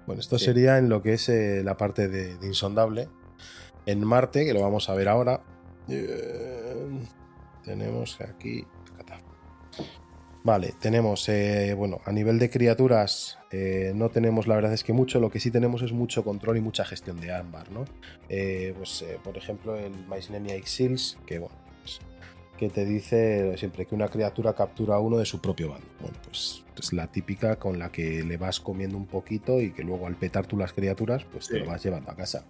Bueno, 0.06 0.20
esto 0.20 0.38
sería 0.38 0.78
en 0.78 0.88
lo 0.88 1.02
que 1.02 1.14
es 1.14 1.28
eh, 1.28 1.62
la 1.64 1.76
parte 1.76 2.08
de, 2.08 2.36
insondable. 2.46 3.08
En 3.84 4.04
Marte, 4.04 4.44
que 4.44 4.54
lo 4.54 4.62
vamos 4.62 4.88
a 4.88 4.94
ver 4.94 5.08
ahora, 5.08 5.42
eh, 5.88 6.86
tenemos 7.64 8.20
aquí... 8.20 8.64
Vale, 10.46 10.74
tenemos, 10.78 11.28
eh, 11.28 11.74
bueno, 11.76 12.00
a 12.04 12.12
nivel 12.12 12.38
de 12.38 12.50
criaturas 12.50 13.36
no 13.94 14.10
tenemos 14.10 14.46
la 14.46 14.54
verdad 14.54 14.72
es 14.74 14.84
que 14.84 14.92
mucho, 14.92 15.18
lo 15.18 15.28
que 15.28 15.40
sí 15.40 15.50
tenemos 15.50 15.82
es 15.82 15.92
mucho 15.92 16.22
control 16.22 16.58
y 16.58 16.60
mucha 16.60 16.84
gestión 16.84 17.18
de 17.20 17.32
ámbar, 17.32 17.72
¿no? 17.72 17.84
pues, 18.28 19.04
por 19.24 19.36
ejemplo, 19.36 19.76
el 19.76 19.92
Maisnemia 20.06 20.54
X 20.54 21.16
que 21.26 21.40
bueno, 21.40 21.56
que 22.56 22.70
te 22.70 22.84
dice 22.84 23.56
siempre 23.58 23.86
que 23.86 23.94
una 23.94 24.08
criatura 24.08 24.54
captura 24.54 24.94
a 24.94 25.00
uno 25.00 25.18
de 25.18 25.26
su 25.26 25.40
propio 25.40 25.70
bando. 25.70 25.86
Bueno, 26.00 26.16
pues 26.24 26.64
es 26.78 26.92
la 26.92 27.06
típica 27.06 27.56
con 27.56 27.78
la 27.78 27.90
que 27.90 28.22
le 28.22 28.36
vas 28.36 28.60
comiendo 28.60 28.96
un 28.96 29.06
poquito 29.06 29.60
y 29.60 29.72
que 29.72 29.82
luego 29.82 30.06
al 30.06 30.14
petar 30.14 30.46
tú 30.46 30.56
las 30.56 30.72
criaturas, 30.72 31.24
pues 31.30 31.48
te 31.48 31.58
lo 31.58 31.66
vas 31.66 31.82
llevando 31.82 32.10
a 32.10 32.16
casa. 32.16 32.44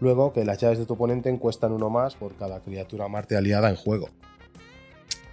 Luego 0.00 0.32
que 0.32 0.44
las 0.44 0.58
llaves 0.58 0.78
de 0.78 0.86
tu 0.86 0.94
oponente 0.94 1.36
cuestan 1.38 1.72
uno 1.72 1.88
más 1.90 2.14
por 2.14 2.34
cada 2.34 2.60
criatura 2.60 3.08
Marte 3.08 3.36
aliada 3.36 3.70
en 3.70 3.76
juego. 3.76 4.10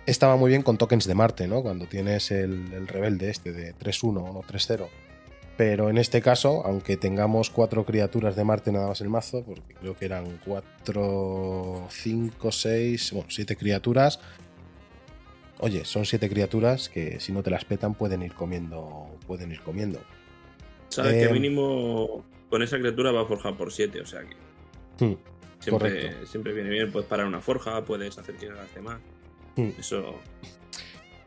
Estaba 0.05 0.35
muy 0.35 0.49
bien 0.49 0.63
con 0.63 0.77
tokens 0.77 1.05
de 1.05 1.13
Marte, 1.13 1.47
¿no? 1.47 1.61
Cuando 1.61 1.85
tienes 1.85 2.31
el, 2.31 2.73
el 2.73 2.87
rebelde 2.87 3.29
este 3.29 3.51
de 3.51 3.75
3-1 3.75 4.03
o 4.03 4.33
no 4.33 4.41
3-0 4.41 4.87
pero 5.61 5.91
en 5.91 5.99
este 5.99 6.23
caso, 6.23 6.65
aunque 6.65 6.97
tengamos 6.97 7.51
cuatro 7.51 7.85
criaturas 7.85 8.35
de 8.35 8.43
Marte 8.43 8.71
nada 8.71 8.87
más 8.87 8.99
el 9.01 9.09
mazo, 9.09 9.43
porque 9.43 9.75
creo 9.75 9.95
que 9.95 10.05
eran 10.05 10.39
cuatro, 10.43 11.85
cinco, 11.91 12.51
seis, 12.51 13.11
bueno, 13.11 13.27
siete 13.29 13.55
criaturas. 13.55 14.19
Oye, 15.59 15.85
son 15.85 16.05
siete 16.05 16.29
criaturas 16.29 16.89
que 16.89 17.19
si 17.19 17.31
no 17.31 17.43
te 17.43 17.51
las 17.51 17.63
petan 17.63 17.93
pueden 17.93 18.23
ir 18.23 18.33
comiendo, 18.33 19.07
pueden 19.27 19.51
ir 19.51 19.61
comiendo. 19.61 19.99
Sabes 20.87 21.13
que 21.13 21.25
eh, 21.25 21.31
mínimo 21.31 22.25
con 22.49 22.63
esa 22.63 22.79
criatura 22.79 23.11
va 23.11 23.21
a 23.21 23.25
forjar 23.25 23.55
por 23.55 23.71
siete, 23.71 24.01
o 24.01 24.05
sea 24.07 24.21
que 24.21 25.05
hmm, 25.05 25.17
siempre, 25.59 26.25
siempre 26.25 26.53
viene 26.53 26.71
bien, 26.71 26.91
puedes 26.91 27.07
parar 27.07 27.27
una 27.27 27.39
forja, 27.39 27.85
puedes 27.85 28.17
hacer 28.17 28.33
que 28.33 28.47
haga 28.49 28.65
más. 28.81 28.99
Eso 29.55 30.19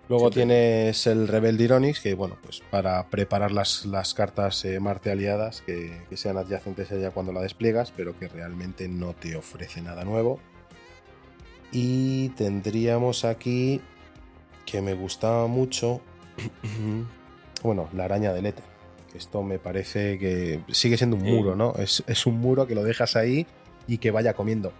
Luego 0.09 0.31
tienes 0.31 1.07
el 1.07 1.29
Rebelde 1.29 1.65
Ironix, 1.65 2.01
que 2.01 2.13
bueno, 2.15 2.37
pues 2.43 2.63
para 2.71 3.09
preparar 3.09 3.53
las, 3.53 4.15
cartas 4.15 4.63
eh, 4.67 4.79
Marte 4.79 5.11
aliadas 5.11 5.63
que, 5.63 6.03
sean 6.15 6.37
adyacentes 6.37 6.93
a 6.93 6.97
ella 6.97 7.11
cuando 7.11 7.33
la 7.33 7.41
despliegas, 7.41 7.91
pero 7.91 8.19
que 8.19 8.29
realmente 8.29 8.87
no 8.87 9.15
te 9.15 9.35
ofrece 9.35 9.81
nada 9.81 10.05
nuevo. 10.05 10.41
Y 11.73 12.29
tendríamos 12.31 13.25
aquí 13.25 13.81
que 14.67 14.83
me 14.83 14.93
gustaba 14.93 15.47
mucho, 15.47 16.03
bueno, 17.63 17.89
la 17.95 18.05
araña 18.05 18.35
del 18.35 18.47
éter. 18.47 18.65
Esto 19.15 19.43
me 19.43 19.59
parece 19.59 20.19
que 20.19 20.61
sigue 20.69 20.99
siendo 20.99 21.17
un 21.17 21.23
muro, 21.23 21.55
¿no? 21.55 21.75
Es, 21.77 22.03
es 22.07 22.27
un 22.27 22.41
muro 22.41 22.67
que 22.67 22.75
lo 22.75 22.83
dejas 22.83 23.17
ahí 23.17 23.47
y 23.87 23.99
que 23.99 24.11
vaya 24.11 24.35
comiendo. 24.35 24.73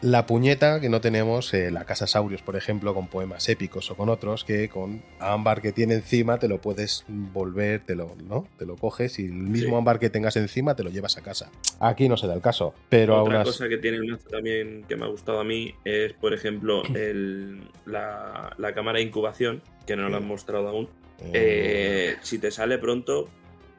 La 0.00 0.26
puñeta 0.26 0.80
que 0.80 0.88
no 0.88 1.00
tenemos, 1.00 1.52
eh, 1.54 1.70
la 1.70 1.84
Casa 1.84 2.06
Saurios, 2.06 2.42
por 2.42 2.56
ejemplo, 2.56 2.94
con 2.94 3.08
poemas 3.08 3.48
épicos 3.48 3.90
o 3.90 3.96
con 3.96 4.08
otros, 4.08 4.44
que 4.44 4.68
con 4.68 5.02
ámbar 5.18 5.60
que 5.60 5.72
tiene 5.72 5.94
encima 5.94 6.38
te 6.38 6.48
lo 6.48 6.60
puedes 6.60 7.04
volver, 7.08 7.80
te 7.80 7.94
lo, 7.94 8.14
¿no? 8.28 8.46
Te 8.58 8.66
lo 8.66 8.76
coges 8.76 9.18
y 9.18 9.26
el 9.26 9.32
mismo 9.32 9.78
ámbar 9.78 9.98
que 9.98 10.10
tengas 10.10 10.36
encima 10.36 10.74
te 10.74 10.82
lo 10.82 10.90
llevas 10.90 11.16
a 11.16 11.22
casa. 11.22 11.50
Aquí 11.78 12.08
no 12.08 12.16
se 12.16 12.26
da 12.26 12.34
el 12.34 12.40
caso, 12.40 12.74
pero 12.88 13.22
Otra 13.22 13.44
cosa 13.44 13.68
que 13.68 13.78
tiene 13.78 13.98
el 13.98 14.06
mazo 14.06 14.28
también 14.28 14.84
que 14.88 14.96
me 14.96 15.04
ha 15.04 15.08
gustado 15.08 15.40
a 15.40 15.44
mí 15.44 15.74
es, 15.84 16.12
por 16.14 16.34
ejemplo, 16.34 16.82
la, 17.86 18.72
cámara 18.74 18.98
de 18.98 19.04
incubación, 19.04 19.62
que 19.86 19.96
no 19.96 20.08
lo 20.08 20.16
han 20.16 20.26
mostrado 20.26 20.68
aún. 20.68 20.88
Eh. 21.20 21.30
Eh, 21.34 22.16
si 22.22 22.38
te 22.38 22.50
sale 22.50 22.78
pronto, 22.78 23.28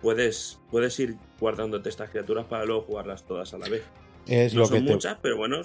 puedes, 0.02 0.60
puedes 0.70 1.00
ir 1.00 1.16
guardándote 1.40 1.90
estas 1.90 2.10
criaturas 2.10 2.46
para 2.46 2.66
luego 2.66 2.82
jugarlas 2.82 3.26
todas 3.26 3.54
a 3.54 3.58
la 3.58 3.70
vez. 3.70 3.84
Es 4.28 4.54
lo 4.54 4.66
son 4.66 4.86
que 4.86 4.92
muchas, 4.94 5.18
pero 5.22 5.38
bueno, 5.38 5.64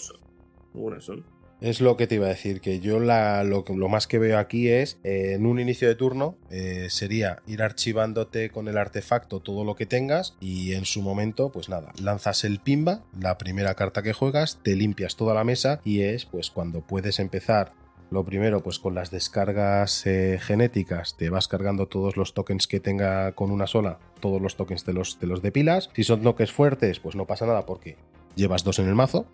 son. 1.00 1.24
Es 1.58 1.80
lo 1.80 1.96
que 1.96 2.06
te 2.06 2.16
iba 2.16 2.26
a 2.26 2.30
decir, 2.30 2.60
que 2.60 2.80
yo 2.80 3.00
la, 3.00 3.42
lo, 3.42 3.64
lo, 3.66 3.88
más 3.88 4.06
que 4.06 4.18
veo 4.18 4.38
aquí 4.38 4.68
es, 4.68 5.00
eh, 5.04 5.32
en 5.32 5.46
un 5.46 5.58
inicio 5.58 5.88
de 5.88 5.94
turno, 5.94 6.36
eh, 6.50 6.88
sería 6.90 7.38
ir 7.46 7.62
archivándote 7.62 8.50
con 8.50 8.68
el 8.68 8.76
artefacto 8.76 9.40
todo 9.40 9.64
lo 9.64 9.74
que 9.74 9.86
tengas 9.86 10.36
y 10.38 10.74
en 10.74 10.84
su 10.84 11.00
momento, 11.00 11.50
pues 11.50 11.70
nada, 11.70 11.92
lanzas 12.02 12.44
el 12.44 12.60
pimba, 12.60 13.04
la 13.18 13.38
primera 13.38 13.74
carta 13.74 14.02
que 14.02 14.12
juegas, 14.12 14.60
te 14.62 14.76
limpias 14.76 15.16
toda 15.16 15.32
la 15.32 15.44
mesa 15.44 15.80
y 15.82 16.02
es 16.02 16.26
pues 16.26 16.50
cuando 16.50 16.82
puedes 16.82 17.18
empezar 17.20 17.72
Lo 18.10 18.24
primero, 18.24 18.62
pues 18.62 18.78
con 18.78 18.94
las 18.94 19.10
descargas 19.10 20.06
eh, 20.06 20.38
genéticas 20.40 21.16
te 21.16 21.28
vas 21.28 21.48
cargando 21.48 21.86
todos 21.88 22.16
los 22.16 22.34
tokens 22.34 22.68
que 22.68 22.78
tenga 22.78 23.32
con 23.32 23.50
una 23.50 23.66
sola, 23.66 23.98
todos 24.20 24.40
los 24.40 24.56
tokens 24.56 24.84
de 24.84 24.92
los, 24.92 25.18
de 25.18 25.26
los 25.26 25.42
de 25.42 25.50
pilas. 25.50 25.90
Si 25.94 26.04
son 26.04 26.22
tokens 26.22 26.52
fuertes, 26.52 27.00
pues 27.00 27.16
no 27.16 27.26
pasa 27.26 27.46
nada 27.46 27.66
porque 27.66 27.96
llevas 28.36 28.62
dos 28.62 28.78
en 28.78 28.86
el 28.86 28.94
mazo. 28.94 29.26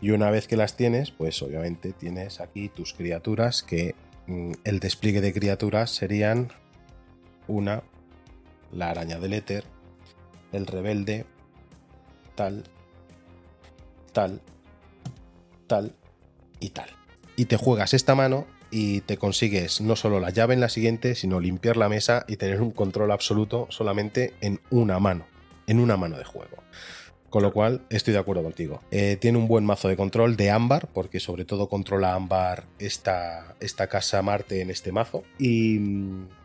Y 0.00 0.10
una 0.10 0.30
vez 0.30 0.48
que 0.48 0.56
las 0.56 0.76
tienes, 0.76 1.10
pues 1.10 1.42
obviamente 1.42 1.92
tienes 1.92 2.40
aquí 2.40 2.68
tus 2.68 2.92
criaturas 2.94 3.62
que 3.62 3.94
mm, 4.26 4.52
el 4.64 4.80
despliegue 4.80 5.20
de 5.20 5.32
criaturas 5.32 5.90
serían 5.90 6.50
una, 7.46 7.82
la 8.72 8.90
araña 8.90 9.18
del 9.18 9.34
éter, 9.34 9.64
el 10.52 10.66
rebelde, 10.66 11.24
tal, 12.34 12.64
tal, 14.12 14.40
tal 15.66 15.94
y 16.60 16.70
tal. 16.70 16.90
Y 17.36 17.44
te 17.44 17.56
juegas 17.56 17.94
esta 17.94 18.14
mano 18.14 18.46
y 18.70 19.00
te 19.02 19.16
consigues 19.16 19.80
no 19.80 19.96
solo 19.96 20.20
la 20.20 20.30
llave 20.30 20.54
en 20.54 20.60
la 20.60 20.68
siguiente, 20.68 21.14
sino 21.14 21.40
limpiar 21.40 21.76
la 21.76 21.88
mesa 21.88 22.24
y 22.28 22.36
tener 22.36 22.60
un 22.60 22.72
control 22.72 23.12
absoluto 23.12 23.66
solamente 23.70 24.34
en 24.40 24.60
una 24.70 24.98
mano, 24.98 25.26
en 25.66 25.80
una 25.80 25.96
mano 25.96 26.18
de 26.18 26.24
juego. 26.24 26.56
Con 27.30 27.42
lo 27.42 27.52
cual, 27.52 27.82
estoy 27.90 28.14
de 28.14 28.20
acuerdo 28.20 28.42
contigo. 28.42 28.80
Eh, 28.90 29.18
tiene 29.20 29.36
un 29.36 29.48
buen 29.48 29.64
mazo 29.64 29.88
de 29.88 29.96
control 29.96 30.36
de 30.36 30.50
ámbar, 30.50 30.88
porque 30.94 31.20
sobre 31.20 31.44
todo 31.44 31.68
controla 31.68 32.14
ámbar 32.14 32.64
esta, 32.78 33.54
esta 33.60 33.86
casa 33.86 34.22
Marte 34.22 34.62
en 34.62 34.70
este 34.70 34.92
mazo. 34.92 35.24
Y, 35.38 35.78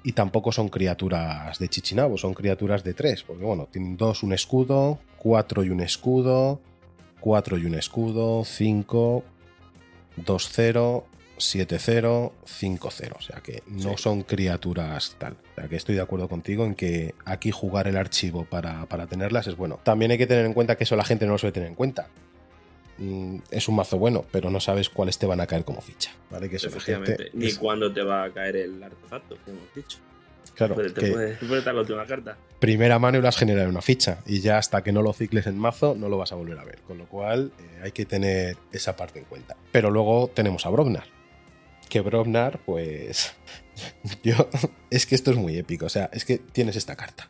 y, 0.04 0.12
tampoco 0.12 0.52
son 0.52 0.68
criaturas 0.68 1.58
de 1.58 1.70
Chichinabo, 1.70 2.18
son 2.18 2.34
criaturas 2.34 2.84
de 2.84 2.94
tres, 2.94 3.24
porque 3.24 3.46
bueno, 3.46 3.70
tienen 3.72 3.96
dos, 3.96 4.24
un 4.24 4.34
escudo, 4.34 5.00
cuatro 5.18 5.64
y 5.64 5.70
un 5.70 5.80
escudo, 5.80 6.60
cuatro 7.22 7.58
y 7.58 7.66
un 7.66 7.76
escudo, 7.76 8.44
cinco, 8.44 9.24
dos, 10.18 10.50
cero, 11.44 12.34
7-0, 12.46 12.80
5-0. 12.80 13.16
O 13.18 13.22
sea 13.22 13.42
que 13.42 13.64
no 13.68 13.92
Sí. 13.98 14.04
son 14.04 14.24
criaturas 14.24 15.16
tal. 15.20 15.34
O 15.34 15.56
sea 15.56 15.68
que 15.68 15.76
estoy 15.76 15.96
de 15.96 16.02
acuerdo 16.02 16.28
contigo 16.28 16.66
en 16.66 16.76
que 16.76 17.14
aquí 17.26 17.52
jugar 17.52 17.88
el 17.88 17.98
archivo 17.98 18.46
para, 18.46 18.86
para 18.88 19.08
tenerlas 19.08 19.48
es 19.48 19.56
bueno. 19.56 19.80
También 19.84 20.12
hay 20.12 20.18
que 20.18 20.28
tener 20.28 20.46
en 20.46 20.54
cuenta 20.54 20.76
que 20.78 20.84
eso 20.84 20.96
la 20.96 21.06
gente 21.06 21.26
no 21.26 21.34
lo 21.34 21.38
suele 21.38 21.52
tener 21.54 21.70
en 21.70 21.76
cuenta. 21.76 22.08
Mm, 22.98 23.38
Es 23.50 23.68
un 23.68 23.76
mazo 23.76 23.98
bueno, 23.98 24.24
pero 24.32 24.50
no 24.52 24.60
sabes 24.60 24.90
cuáles 24.90 25.18
te 25.18 25.26
van 25.26 25.42
a 25.42 25.48
caer 25.48 25.64
como 25.66 25.82
ficha. 25.82 26.12
¿Vale? 26.30 26.50
Que 26.50 26.60
gente. 26.60 27.30
Ni 27.34 27.48
es- 27.48 27.58
cuándo 27.58 27.92
te 27.92 28.04
va 28.04 28.24
a 28.26 28.30
caer 28.32 28.56
el 28.56 28.82
artefacto, 28.84 29.38
como 29.46 29.58
hemos 29.58 29.74
dicho. 29.76 29.98
claro, 30.56 30.76
Puede, 30.76 30.92
te 30.92 31.02
que 31.02 31.12
puede, 31.12 31.36
puede 31.38 31.58
estar 31.60 31.74
la 31.74 31.82
última 31.82 32.06
carta. 32.06 32.38
primera 32.60 33.00
mano 33.00 33.18
y 33.18 33.22
lo 33.22 33.28
has 33.28 33.38
generado 33.38 33.64
en 33.64 33.72
una 33.72 33.82
ficha. 33.82 34.20
Y 34.28 34.42
ya 34.42 34.60
hasta 34.60 34.84
que 34.84 34.92
no 34.92 35.02
lo 35.02 35.12
cicles 35.14 35.48
en 35.48 35.58
mazo, 35.58 35.96
no 35.98 36.08
lo 36.10 36.18
vas 36.20 36.32
a 36.32 36.36
volver 36.36 36.60
a 36.60 36.64
ver. 36.64 36.80
Con 36.88 37.00
lo 37.00 37.06
cual, 37.08 37.52
eh, 37.60 37.80
hay 37.84 37.92
que 37.92 38.06
tener 38.06 38.58
esa 38.72 38.96
parte 38.96 39.18
en 39.18 39.26
cuenta. 39.26 39.56
Pero 39.72 39.90
luego 39.90 40.30
tenemos 40.32 40.66
a 40.68 40.70
Brognar. 40.70 41.06
Que 41.90 42.02
Brognar, 42.02 42.60
pues. 42.66 43.34
Yo. 44.24 44.50
Es 44.90 45.06
que 45.06 45.16
esto 45.16 45.32
es 45.32 45.38
muy 45.38 45.58
épico. 45.58 45.86
O 45.86 45.90
sea, 45.90 46.10
es 46.14 46.26
que 46.26 46.38
tienes 46.38 46.76
esta 46.76 46.96
carta. 46.96 47.30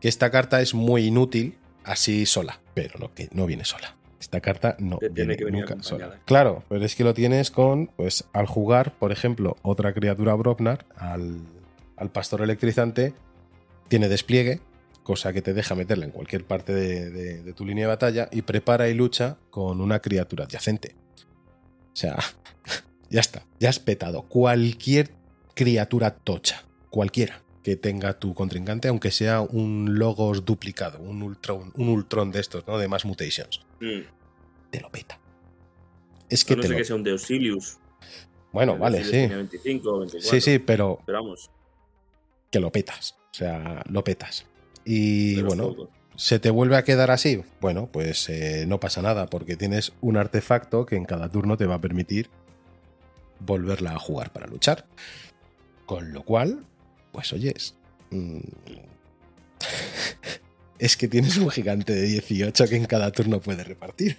Que 0.00 0.08
esta 0.08 0.30
carta 0.30 0.60
es 0.60 0.74
muy 0.74 1.06
inútil 1.06 1.58
así 1.84 2.26
sola. 2.26 2.60
Pero 2.74 2.98
no, 2.98 3.12
que 3.14 3.28
no 3.32 3.46
viene 3.46 3.64
sola. 3.64 3.96
Esta 4.20 4.40
carta 4.40 4.76
no 4.78 4.98
tiene 4.98 5.14
viene 5.14 5.36
que 5.36 5.44
venir 5.44 5.68
nunca 5.68 5.82
sola. 5.82 6.18
Claro, 6.24 6.64
pero 6.68 6.84
es 6.84 6.94
que 6.96 7.04
lo 7.04 7.12
tienes 7.14 7.50
con, 7.50 7.88
pues, 7.88 8.24
al 8.32 8.46
jugar, 8.46 8.94
por 8.98 9.12
ejemplo, 9.12 9.56
otra 9.62 9.92
criatura 9.92 10.34
Brognar, 10.34 10.86
al, 10.96 11.40
al 11.96 12.10
pastor 12.10 12.40
electrizante, 12.40 13.12
tiene 13.88 14.08
despliegue, 14.08 14.60
cosa 15.02 15.34
que 15.34 15.42
te 15.42 15.52
deja 15.52 15.74
meterla 15.74 16.06
en 16.06 16.10
cualquier 16.10 16.46
parte 16.46 16.72
de, 16.74 17.10
de- 17.10 17.42
de 17.42 17.52
tu 17.52 17.66
línea 17.66 17.84
de 17.84 17.88
batalla, 17.88 18.28
y 18.32 18.40
prepara 18.42 18.88
y 18.88 18.94
lucha 18.94 19.36
con 19.50 19.82
una 19.82 20.00
criatura 20.00 20.44
adyacente. 20.46 20.94
O 21.92 21.96
sea, 21.96 22.16
ya 23.10 23.20
está, 23.20 23.44
ya 23.60 23.68
has 23.68 23.78
petado 23.78 24.22
cualquier 24.22 25.10
criatura 25.54 26.14
tocha, 26.14 26.64
cualquiera 26.90 27.42
que 27.62 27.76
tenga 27.76 28.18
tu 28.18 28.34
contrincante, 28.34 28.88
aunque 28.88 29.10
sea 29.10 29.40
un 29.40 29.98
logos 29.98 30.44
duplicado, 30.44 31.00
un 31.00 31.22
ultron, 31.22 31.72
un 31.76 31.88
ultron 31.88 32.30
de 32.30 32.40
estos, 32.40 32.66
¿no? 32.66 32.76
De 32.76 32.88
más 32.88 33.06
mutations. 33.06 33.60
Mm. 33.80 34.00
Te 34.70 34.80
lo 34.80 34.90
peta. 34.90 35.18
Es 36.28 36.44
que 36.44 36.56
no 36.56 36.62
te 36.62 36.68
sé 36.68 36.72
lo... 36.72 36.78
que 36.78 36.84
sea 36.84 36.96
un 36.96 37.02
Deusilius. 37.02 37.78
Bueno, 38.52 38.76
vale, 38.76 39.02
sí. 39.02 39.12
tenía 39.12 39.36
25 39.36 39.90
o 39.90 39.98
24. 40.00 40.30
Sí, 40.30 40.40
sí, 40.40 40.58
pero 40.58 41.00
Pero 41.06 41.22
vamos. 41.22 41.50
que 42.50 42.60
lo 42.60 42.70
petas. 42.70 43.16
O 43.30 43.34
sea, 43.34 43.82
lo 43.88 44.04
petas. 44.04 44.46
Y 44.84 45.36
pero 45.36 45.46
bueno, 45.48 45.68
poco. 45.68 45.90
¿Se 46.16 46.38
te 46.38 46.50
vuelve 46.50 46.76
a 46.76 46.84
quedar 46.84 47.10
así? 47.10 47.42
Bueno, 47.60 47.88
pues 47.90 48.28
eh, 48.28 48.66
no 48.68 48.78
pasa 48.78 49.02
nada, 49.02 49.26
porque 49.26 49.56
tienes 49.56 49.92
un 50.00 50.16
artefacto 50.16 50.86
que 50.86 50.96
en 50.96 51.04
cada 51.04 51.28
turno 51.28 51.56
te 51.56 51.66
va 51.66 51.76
a 51.76 51.80
permitir 51.80 52.28
volverla 53.44 53.92
a 53.92 53.98
jugar 53.98 54.32
para 54.32 54.46
luchar. 54.46 54.86
Con 55.86 56.12
lo 56.12 56.22
cual, 56.22 56.64
pues 57.12 57.32
oyes. 57.32 57.76
mm, 58.10 58.38
es 60.78 60.96
que 60.96 61.08
tienes 61.08 61.36
un 61.36 61.50
gigante 61.50 61.94
de 61.94 62.02
18 62.02 62.68
que 62.68 62.76
en 62.76 62.86
cada 62.86 63.12
turno 63.12 63.40
puede 63.40 63.64
repartir. 63.64 64.16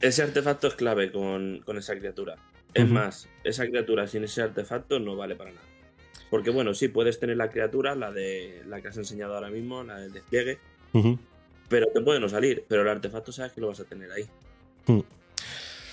Ese 0.00 0.22
artefacto 0.22 0.68
es 0.68 0.74
clave 0.74 1.10
con, 1.10 1.62
con 1.64 1.78
esa 1.78 1.96
criatura. 1.96 2.36
Es 2.74 2.88
más, 2.88 3.28
esa 3.44 3.66
criatura 3.66 4.06
sin 4.06 4.24
ese 4.24 4.42
artefacto 4.42 5.00
no 5.00 5.16
vale 5.16 5.34
para 5.34 5.50
nada. 5.50 5.66
Porque 6.30 6.50
bueno, 6.50 6.74
sí, 6.74 6.88
puedes 6.88 7.18
tener 7.18 7.36
la 7.36 7.50
criatura, 7.50 7.94
la 7.94 8.12
de 8.12 8.62
la 8.66 8.80
que 8.80 8.88
has 8.88 8.96
enseñado 8.96 9.34
ahora 9.34 9.50
mismo, 9.50 9.82
la 9.82 9.98
del 9.98 10.12
despliegue, 10.12 10.58
pero 11.68 11.86
te 11.92 12.00
puede 12.02 12.20
no 12.20 12.28
salir. 12.28 12.64
Pero 12.68 12.82
el 12.82 12.88
artefacto 12.88 13.32
sabes 13.32 13.52
que 13.52 13.60
lo 13.60 13.68
vas 13.68 13.80
a 13.80 13.84
tener 13.84 14.12
ahí. 14.12 14.28
Mm. 14.86 15.00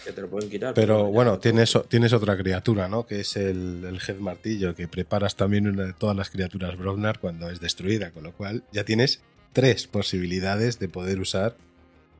Que 0.05 0.11
te 0.11 0.21
lo 0.21 0.29
pueden 0.29 0.49
quitar. 0.49 0.73
Pero 0.75 1.05
bueno, 1.07 1.39
tienes, 1.39 1.77
tienes 1.89 2.13
otra 2.13 2.37
criatura, 2.37 2.87
¿no? 2.87 3.05
Que 3.07 3.21
es 3.21 3.35
el, 3.37 3.83
el 3.85 3.99
Head 4.07 4.19
Martillo, 4.19 4.75
que 4.75 4.87
preparas 4.87 5.35
también 5.35 5.67
una 5.67 5.85
de 5.85 5.93
todas 5.93 6.15
las 6.15 6.29
criaturas 6.29 6.77
Brognar 6.77 7.19
cuando 7.19 7.49
es 7.49 7.59
destruida, 7.59 8.11
con 8.11 8.23
lo 8.23 8.33
cual 8.33 8.63
ya 8.71 8.83
tienes 8.85 9.21
tres 9.53 9.87
posibilidades 9.87 10.79
de 10.79 10.87
poder 10.89 11.19
usar 11.19 11.57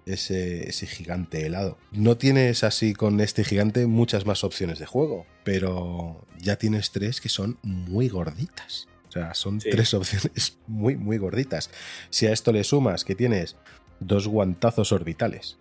ese, 0.05 0.69
ese 0.69 0.87
gigante 0.87 1.45
helado. 1.45 1.77
No 1.91 2.17
tienes 2.17 2.63
así 2.63 2.93
con 2.93 3.19
este 3.21 3.43
gigante 3.43 3.85
muchas 3.87 4.25
más 4.25 4.43
opciones 4.43 4.79
de 4.79 4.85
juego, 4.85 5.25
pero 5.43 6.25
ya 6.39 6.55
tienes 6.57 6.91
tres 6.91 7.21
que 7.21 7.29
son 7.29 7.57
muy 7.63 8.09
gorditas. 8.09 8.87
O 9.09 9.11
sea, 9.11 9.33
son 9.33 9.61
Sí. 9.61 9.69
tres 9.69 9.93
opciones 9.93 10.57
muy, 10.67 10.95
muy 10.95 11.17
gorditas. 11.17 11.69
Si 12.09 12.25
a 12.27 12.31
esto 12.33 12.51
le 12.51 12.63
sumas 12.63 13.03
que 13.05 13.15
tienes 13.15 13.55
dos 13.99 14.27
guantazos 14.27 14.91
orbitales, 14.91 15.57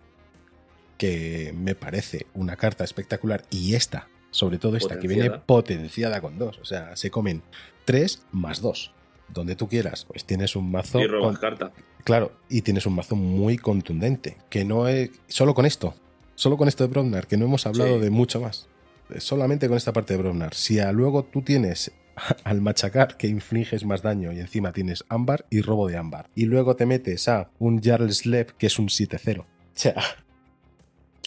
que 0.97 1.53
me 1.57 1.75
parece 1.75 2.25
una 2.33 2.55
carta 2.55 2.83
espectacular, 2.83 3.43
y 3.49 3.75
esta, 3.75 4.07
sobre 4.31 4.57
todo 4.57 4.75
esta, 4.77 4.99
que 4.99 5.07
viene 5.07 5.29
Potenciada. 5.29 6.21
con 6.21 6.37
dos. 6.37 6.57
O 6.59 6.65
sea, 6.65 6.95
se 6.95 7.09
comen 7.11 7.41
tres 7.85 8.23
más 8.31 8.61
dos. 8.61 8.91
Donde 9.27 9.55
tú 9.55 9.67
quieras, 9.67 10.05
pues 10.05 10.23
tienes 10.25 10.55
un 10.55 10.69
mazo. 10.71 10.99
Y 10.99 11.07
robas 11.07 11.37
con- 11.39 11.41
carta. 11.41 11.71
Claro, 12.03 12.31
y 12.49 12.61
tienes 12.61 12.85
un 12.85 12.93
mazo 12.93 13.15
muy 13.15 13.57
contundente, 13.57 14.37
que 14.49 14.63
no 14.63 14.87
es... 14.87 15.09
Solo 15.27 15.55
con 15.55 15.65
esto, 15.65 15.95
solo 16.35 16.55
con 16.57 16.67
esto 16.67 16.83
de 16.83 16.89
Brognar, 16.91 17.25
que 17.25 17.35
no 17.37 17.45
hemos 17.45 17.65
hablado 17.65 17.95
Sí. 17.95 18.01
de 18.01 18.09
mucho 18.11 18.39
más. 18.39 18.67
Eh, 19.09 19.19
Solamente 19.19 19.67
con 19.67 19.77
esta 19.77 19.91
parte 19.93 20.13
de 20.13 20.19
Brognar. 20.19 20.53
Si 20.53 20.77
a 20.79 20.91
luego 20.91 21.23
tú 21.25 21.41
tienes 21.41 21.91
al 22.43 22.61
machacar 22.61 23.17
que 23.17 23.27
infliges 23.27 23.83
más 23.83 24.03
daño 24.03 24.31
y 24.31 24.39
encima 24.39 24.71
tienes 24.71 25.03
ámbar 25.09 25.47
y 25.49 25.61
robo 25.61 25.87
de 25.87 25.97
ámbar. 25.97 26.29
Y 26.35 26.45
luego 26.45 26.75
te 26.75 26.85
metes 26.85 27.27
a 27.27 27.49
un 27.57 27.81
Jarl 27.81 28.13
Slep 28.13 28.51
que 28.51 28.67
es 28.67 28.77
un 28.77 28.87
7-0. 28.89 29.45
O 29.75 29.77
sea, 29.77 29.95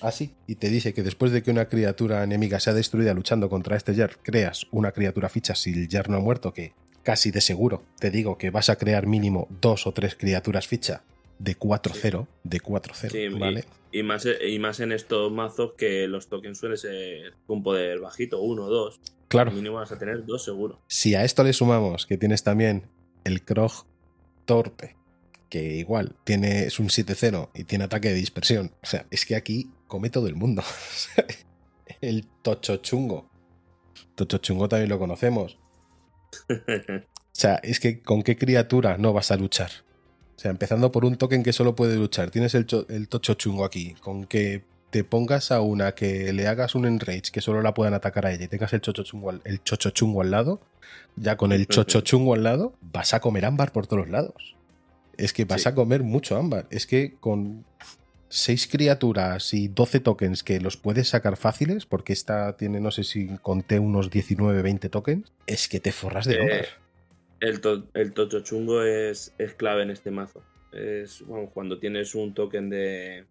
así. 0.03 0.35
Y 0.47 0.57
te 0.57 0.69
dice 0.71 0.95
que 0.95 1.03
después 1.03 1.33
de 1.33 1.43
que 1.43 1.51
una 1.51 1.69
criatura 1.69 2.23
enemiga 2.25 2.61
sea 2.61 2.75
destruida 2.75 3.15
luchando 3.15 3.49
contra 3.49 3.77
este 3.77 3.95
Jarl, 3.95 4.17
creas 4.23 4.67
una 4.71 4.93
criatura 4.93 5.29
ficha 5.29 5.55
si 5.55 5.71
el 5.73 5.89
Jarl 5.91 6.11
no 6.11 6.19
ha 6.19 6.21
muerto, 6.21 6.53
que 6.53 6.73
casi 7.03 7.31
de 7.31 7.41
seguro 7.41 7.83
te 7.99 8.11
digo 8.11 8.37
que 8.39 8.51
vas 8.51 8.69
a 8.69 8.77
crear 8.77 9.07
mínimo 9.07 9.49
dos 9.61 9.87
o 9.87 9.93
tres 9.93 10.15
criaturas 10.15 10.67
ficha 10.67 11.03
de 11.39 11.57
4-0, 11.57 12.27
de 12.43 12.61
4-0, 12.61 13.11
Sí, 13.11 13.19
y- 13.19 13.29
¿vale? 13.29 13.65
Y 13.91 14.03
más, 14.03 14.27
y 14.47 14.59
más 14.59 14.81
en 14.81 14.93
estos 14.93 15.33
mazos 15.33 15.73
que 15.79 16.07
los 16.09 16.29
tokens 16.29 16.59
suelen 16.59 16.77
ser 16.77 17.33
un 17.47 17.63
poder 17.63 18.01
bajito, 18.01 18.43
uno 18.43 18.65
o 18.65 18.69
dos. 18.69 19.01
Claro. 19.29 19.51
Mínimo 19.53 19.77
vas 19.77 19.91
a 19.93 19.99
tener 19.99 20.27
dos 20.27 20.45
seguro. 20.45 20.81
Si 20.89 21.15
a 21.15 21.25
esto 21.25 21.43
le 21.43 21.53
sumamos 21.55 22.05
que 22.07 22.19
tienes 22.19 22.43
también 22.43 22.83
el 23.25 23.43
Krog 23.43 23.87
torpe, 24.45 24.97
que 25.49 25.77
igual 25.77 26.15
tiene, 26.25 26.65
es 26.65 26.79
un 26.79 26.89
7-0 26.89 27.49
y 27.55 27.65
tiene 27.65 27.85
ataque 27.85 28.09
de 28.09 28.15
dispersión, 28.15 28.73
o 28.83 28.87
sea, 28.87 29.07
es 29.11 29.25
que 29.25 29.37
aquí 29.37 29.71
come 29.89 30.11
todo 30.11 30.29
el 30.29 30.37
mundo. 30.37 30.63
el 32.01 32.27
Tocho 32.43 32.77
Chungo. 32.77 33.29
Tocho 34.15 34.39
Chungo 34.39 34.69
también 34.69 34.89
lo 34.91 34.99
conocemos. 34.99 35.59
O 37.31 37.41
sea, 37.41 37.55
es 37.63 37.79
que 37.79 38.01
con 38.03 38.25
qué 38.25 38.37
criatura 38.37 38.99
no 38.99 39.13
vas 39.13 39.31
a 39.31 39.37
luchar. 39.37 39.71
O 40.37 40.41
sea, 40.41 40.51
empezando 40.51 40.91
por 40.91 41.05
un 41.05 41.15
token 41.15 41.45
que 41.45 41.53
solo 41.53 41.77
puede 41.77 41.95
luchar. 41.95 42.31
Tienes 42.33 42.53
el, 42.57 42.67
el 42.89 43.07
tocho 43.09 43.35
chungo 43.35 43.65
aquí. 43.65 43.95
Con 44.01 44.25
que 44.25 44.65
te 44.91 45.05
pongas 45.05 45.53
a 45.53 45.61
una 45.61 45.93
que 45.95 46.33
le 46.33 46.49
hagas 46.49 46.75
un 46.75 46.85
enrage 46.85 47.31
que 47.33 47.41
solo 47.41 47.63
la 47.63 47.75
puedan 47.75 47.95
atacar 47.95 48.27
a 48.27 48.33
ella 48.33 48.47
y 48.47 48.49
tengas 48.49 48.73
el 48.73 48.81
chocho 48.81 49.05
chungo 49.05 49.31
al, 49.31 49.41
el 49.45 49.63
chocho 49.63 49.91
chungo 49.91 50.23
al 50.23 50.33
lado, 50.33 50.61
ya 51.15 51.37
con 51.37 51.53
el 51.53 51.69
chocho 51.69 52.01
chungo 52.01 52.35
al 52.35 52.43
lado, 52.43 52.75
vas 52.81 53.15
a 53.15 53.21
comer 53.21 53.45
ámbar 53.45 53.71
por 53.71 53.87
todos 53.87 54.01
los 54.03 54.11
lados. 54.11 54.57
Es 55.17 55.33
que 55.33 55.45
vas 55.45 55.63
Sí. 55.63 55.69
a 55.69 55.75
comer 55.77 56.03
mucho 56.03 56.37
ámbar. 56.37 56.67
Es 56.71 56.89
que 56.89 57.15
con. 57.21 57.65
6 58.29 58.69
criaturas 58.69 59.55
y 59.55 59.69
12 59.69 60.01
tokens 60.01 60.43
que 60.43 60.61
los 60.61 60.77
puedes 60.77 61.09
sacar 61.09 61.37
fáciles, 61.37 61.87
porque 61.87 62.13
esta 62.13 62.57
tiene, 62.57 62.81
no 62.81 62.91
sé 62.91 63.05
si 63.05 63.29
conté 63.39 63.79
unos 63.79 64.11
19, 64.11 64.63
20 64.63 64.89
tokens, 64.89 65.33
es 65.47 65.69
que 65.69 65.81
te 65.81 65.93
forras 65.93 66.27
de 66.27 66.35
eh, 66.35 66.67
El, 67.41 67.61
el 67.95 68.13
tocho 68.13 68.41
chungo 68.41 68.83
es, 68.83 69.33
es, 69.39 69.55
clave 69.55 69.83
en 69.83 69.91
este 69.91 70.11
mazo. 70.11 70.43
Es, 70.73 71.25
cuando 71.55 71.79
tienes 71.79 72.15
un 72.15 72.35
token 72.35 72.69
de, 72.69 73.25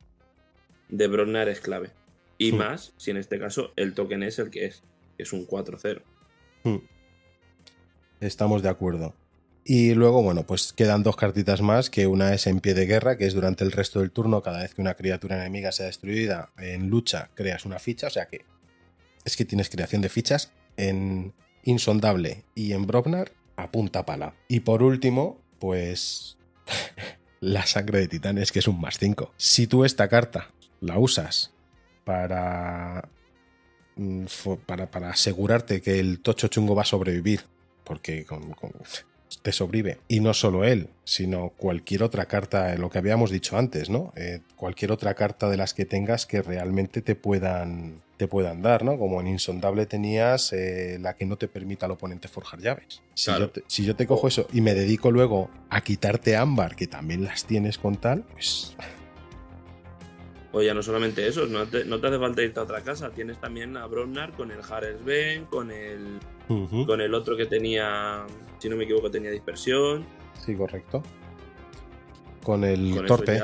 de 0.90 1.52
es 1.52 1.62
clave. 1.62 1.92
Y 2.40 2.52
hmm. 2.52 2.58
más 2.58 2.94
si 2.98 3.12
en 3.12 3.18
este 3.18 3.40
caso 3.40 3.72
el 3.76 3.94
token 3.94 4.24
es 4.24 4.40
el 4.40 4.50
que 4.50 4.66
es, 4.66 4.84
que 5.16 5.24
es 5.24 5.34
un 5.34 5.46
4-0. 5.46 6.02
Hmm. 6.64 6.78
Estamos 8.20 8.64
de 8.64 8.70
acuerdo. 8.70 9.14
Y 9.70 9.96
luego, 9.96 10.24
bueno, 10.24 10.44
pues 10.44 10.72
quedan 10.72 11.04
dos 11.04 11.18
cartitas 11.18 11.62
más, 11.62 11.90
que 11.90 12.08
una 12.08 12.34
es 12.34 12.48
en 12.48 12.62
pie 12.62 12.74
de 12.74 12.86
guerra, 12.86 13.18
que 13.18 13.26
es 13.26 13.34
durante 13.34 13.66
el 13.66 13.74
resto 13.74 14.00
del 14.00 14.12
turno, 14.12 14.42
cada 14.42 14.62
vez 14.62 14.74
que 14.74 14.82
una 14.82 14.94
criatura 14.94 15.36
enemiga 15.36 15.74
sea 15.74 15.88
destruida 15.88 16.52
en 16.58 16.90
lucha, 16.90 17.32
creas 17.34 17.66
una 17.66 17.78
ficha, 17.78 18.08
o 18.08 18.10
sea 18.10 18.28
que 18.28 18.46
es 19.26 19.36
que 19.36 19.44
tienes 19.44 19.70
creación 19.70 20.02
de 20.02 20.08
fichas 20.08 20.54
en 20.78 21.34
Insondable 21.64 22.46
y 22.56 22.72
en 22.72 22.88
Brobnar 22.88 23.34
a 23.58 23.70
punta 23.70 24.06
pala. 24.06 24.36
Y 24.48 24.62
por 24.62 24.84
último, 24.84 25.42
pues 25.60 26.38
la 27.42 27.66
sangre 27.66 28.00
de 28.00 28.08
titanes, 28.08 28.54
que 28.54 28.60
es 28.60 28.70
un 28.70 28.80
más 28.80 28.98
5. 28.98 29.34
Si 29.36 29.68
tú 29.68 29.84
esta 29.84 30.08
carta 30.08 30.48
la 30.80 30.98
usas 30.98 31.52
para, 32.06 33.10
mm, 33.98 34.28
para, 34.66 34.90
para 34.90 35.10
asegurarte 35.10 35.82
que 35.82 36.00
el 36.00 36.22
tocho 36.22 36.48
chungo 36.48 36.74
va 36.74 36.84
a 36.84 36.86
sobrevivir, 36.86 37.42
porque 37.84 38.24
con 38.24 38.56
te 39.42 39.52
sobrevive. 39.52 40.00
Y 40.08 40.20
no 40.20 40.34
solo 40.34 40.64
él, 40.64 40.90
sino 41.04 41.50
cualquier 41.58 42.04
otra 42.04 42.26
carta, 42.26 42.76
lo 42.76 42.90
que 42.90 42.98
habíamos 42.98 43.32
dicho 43.32 43.58
antes, 43.58 43.90
¿no? 43.90 44.14
Eh, 44.16 44.42
cualquier 44.56 44.92
otra 44.92 45.14
carta 45.14 45.50
de 45.50 45.58
las 45.58 45.74
que 45.74 45.86
tengas 45.86 46.26
que 46.26 46.42
realmente 46.42 47.02
te 47.02 47.16
puedan, 47.16 48.02
te 48.18 48.28
puedan 48.28 48.62
dar, 48.62 48.84
¿no? 48.84 48.98
Como 48.98 49.20
en 49.22 49.28
Insondable 49.28 49.86
tenías 49.86 50.54
eh, 50.54 50.98
la 51.02 51.16
que 51.16 51.26
no 51.26 51.38
te 51.38 51.48
permita 51.48 51.86
al 51.86 51.94
oponente 51.94 52.28
forjar 52.28 52.60
llaves. 52.60 53.02
Si, 53.14 53.32
yo 53.32 53.50
te, 53.50 53.64
si 53.68 53.86
yo 53.86 53.96
te 53.96 54.08
cojo 54.08 54.28
eso 54.28 54.48
y 54.54 54.62
me 54.62 54.74
dedico 54.74 55.12
luego 55.12 55.50
a 55.70 55.82
quitarte 55.82 56.36
ámbar, 56.36 56.76
que 56.76 56.88
también 56.88 57.24
las 57.24 57.46
tienes 57.46 57.78
con 57.78 57.98
tal, 57.98 58.24
pues 58.34 58.76
o 60.58 60.62
ya 60.62 60.74
no 60.74 60.82
solamente 60.82 61.28
eso, 61.28 61.46
no 61.46 61.66
te, 61.68 61.86
no 61.86 62.00
te, 62.00 62.08
hace 62.08 62.18
falta 62.18 62.42
irte 62.42 62.60
a 62.60 62.64
otra 62.64 62.82
casa. 62.82 63.12
Tienes 63.12 63.40
también 63.40 63.78
a 63.78 63.86
Bronnar 63.86 64.32
con 64.34 64.52
el 64.52 64.60
Ben, 65.06 65.46
con 65.46 65.72
el, 65.72 66.20
con 66.48 67.02
el 67.02 67.14
otro 67.14 67.38
que 67.38 67.46
tenía, 67.46 68.26
si 68.60 68.70
no 68.70 68.76
me 68.76 68.84
equivoco, 68.84 69.12
tenía 69.12 69.32
dispersión. 69.32 70.06
Sí, 70.46 70.56
correcto. 70.56 71.04
Con 72.44 72.64
el 72.64 73.06
torpe. 73.06 73.40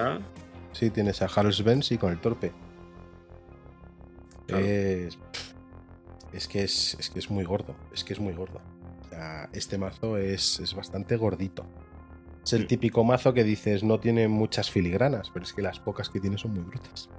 Sí, 0.72 0.90
tienes 0.90 1.22
a 1.22 1.28
Ben, 1.64 1.84
sí, 1.84 1.98
con 1.98 2.12
el 2.12 2.20
torpe. 2.20 2.52
Es, 4.48 5.18
que 6.48 6.64
es, 6.64 6.96
es, 7.00 7.10
que 7.10 7.20
es 7.20 7.30
muy 7.30 7.44
gordo. 7.44 7.76
Es 7.94 8.04
que 8.04 8.14
es 8.14 8.20
muy 8.20 8.34
gordo. 8.34 8.62
este 9.54 9.78
mazo 9.78 10.18
es, 10.18 10.60
es 10.60 10.74
bastante 10.74 11.18
gordito. 11.18 11.66
Es 12.44 12.54
el 12.54 12.68
típico 12.68 13.04
mazo 13.04 13.34
que 13.34 13.44
dices 13.44 13.84
no 13.84 14.00
tiene 14.00 14.28
muchas 14.28 14.70
filigranas, 14.70 15.30
pero 15.30 15.46
es 15.46 15.54
que 15.54 15.62
las 15.62 15.80
pocas 15.80 16.10
que 16.10 16.20
tiene 16.20 16.38
son 16.38 16.52
muy 16.52 16.64
brutas. 16.64 17.10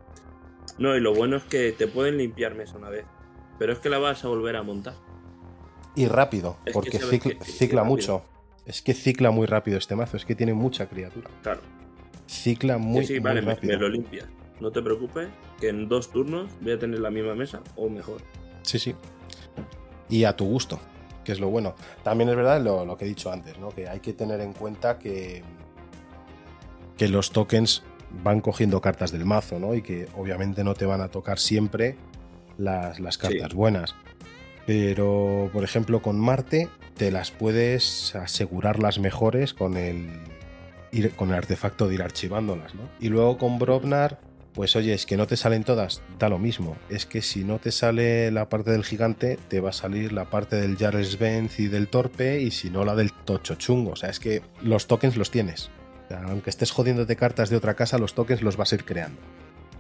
No, 0.79 0.97
y 0.97 1.01
lo 1.01 1.15
bueno 1.15 1.37
es 1.37 1.45
que 1.45 1.73
te 1.73 1.87
pueden 1.87 2.19
limpiar 2.19 2.55
mesa 2.55 2.77
una 2.77 2.91
vez, 2.91 3.07
pero 3.59 3.73
es 3.73 3.79
que 3.79 3.89
la 3.89 3.99
vas 3.99 4.25
a 4.25 4.29
volver 4.29 4.57
a 4.57 4.63
montar. 4.63 4.95
Y 5.95 6.07
rápido, 6.07 6.57
porque 6.73 6.99
cicla, 7.43 7.85
mucho. 7.85 8.23
Es 8.67 8.83
que 8.83 8.95
cicla 8.95 9.31
muy 9.31 9.47
rápido 9.47 9.79
este 9.79 9.95
mazo, 9.95 10.17
es 10.17 10.25
que 10.25 10.35
tiene 10.35 10.55
mucha 10.55 10.89
criatura. 10.89 11.31
Claro. 11.43 11.61
Cicla 12.27 12.79
muy, 12.79 13.07
sí, 13.07 13.19
vale, 13.19 13.41
rápido. 13.41 13.75
Me, 13.75 13.79
lo 13.79 13.89
limpias. 13.89 14.27
No 14.61 14.71
te 14.73 14.83
preocupes, 14.83 15.29
que 15.61 15.69
en 15.69 15.89
dos 15.89 16.11
turnos 16.11 16.51
voy 16.61 16.73
a 16.73 16.79
tener 16.79 17.01
la 17.01 17.11
misma 17.11 17.35
mesa 17.35 17.61
o 17.77 17.89
mejor. 17.89 18.23
Sí, 18.63 18.79
sí. 18.79 18.95
Y 20.09 20.25
a 20.25 20.35
tu 20.35 20.47
gusto 20.47 20.81
que 21.25 21.33
es 21.33 21.41
lo 21.41 21.49
bueno. 21.49 21.75
También 22.05 22.31
es 22.31 22.37
verdad 22.37 22.61
lo, 22.61 22.97
que 22.97 23.05
he 23.07 23.09
dicho 23.09 23.33
antes, 23.33 23.59
¿no? 23.59 23.71
que 23.71 23.89
hay 23.89 24.01
que 24.01 24.13
tener 24.13 24.41
en 24.41 24.53
cuenta 24.53 24.99
que, 24.99 25.43
que 26.97 27.09
los 27.09 27.33
tokens 27.33 27.83
van 28.23 28.41
cogiendo 28.41 28.81
cartas 28.81 29.11
del 29.11 29.25
mazo, 29.25 29.59
¿no? 29.59 29.75
Y 29.75 29.83
que 29.83 30.07
obviamente 30.17 30.63
no 30.63 30.75
te 30.75 30.87
van 30.87 31.01
a 31.01 31.09
tocar 31.09 31.41
siempre 31.41 31.97
las, 32.59 33.01
las 33.01 33.19
cartas 33.19 33.55
buenas. 33.55 33.97
Pero, 34.67 35.51
por 35.53 35.65
ejemplo, 35.65 36.01
con 36.03 36.19
Marte 36.19 36.69
te 36.97 37.11
las 37.11 37.31
puedes 37.31 38.15
asegurar 38.15 38.79
las 38.79 38.99
mejores 38.99 39.53
con 39.53 39.77
el, 39.77 40.09
con 41.17 41.31
el 41.31 41.35
artefacto 41.35 41.89
de 41.89 41.97
ir 41.97 42.03
archivándolas, 42.03 42.75
¿no? 42.75 42.89
Y 43.01 43.09
luego 43.09 43.37
con 43.37 43.59
Brobnar 43.59 44.19
pues 44.55 44.77
oye, 44.77 44.95
es 44.95 45.05
que 45.05 45.17
no 45.17 45.27
te 45.27 45.37
salen 45.37 45.65
todas, 45.65 46.01
da 46.19 46.29
lo 46.29 46.39
mismo. 46.39 46.77
Es 46.89 47.07
que 47.07 47.23
si 47.23 47.43
no 47.45 47.59
te 47.59 47.73
sale 47.73 48.31
la 48.31 48.49
parte 48.49 48.71
del 48.71 48.85
gigante, 48.85 49.37
te 49.49 49.59
va 49.59 49.71
a 49.71 49.73
salir 49.73 50.13
la 50.13 50.31
parte 50.31 50.55
del 50.57 50.77
Jarles 50.77 51.19
Benz 51.19 51.59
y 51.59 51.67
del 51.67 51.89
torpe, 51.89 52.41
y 52.41 52.53
si 52.53 52.71
no 52.71 52.85
la 52.85 52.95
del 52.95 53.13
tocho 53.13 53.57
chungo. 53.57 53.91
O 53.91 53.97
sea, 53.97 54.11
es 54.11 54.21
que 54.21 54.43
los 54.63 54.87
tokens 54.87 55.17
los 55.17 55.33
tienes. 55.33 55.71
aunque 56.25 56.51
estés 56.51 56.71
jodiéndote 56.71 57.17
cartas 57.17 57.51
de 57.51 57.57
otra 57.57 57.75
casa, 57.75 57.99
los 57.99 58.15
tokens 58.15 58.43
los 58.43 58.57
vas 58.57 58.71
a 58.71 58.77
ir 58.77 58.85
creando. 58.85 59.21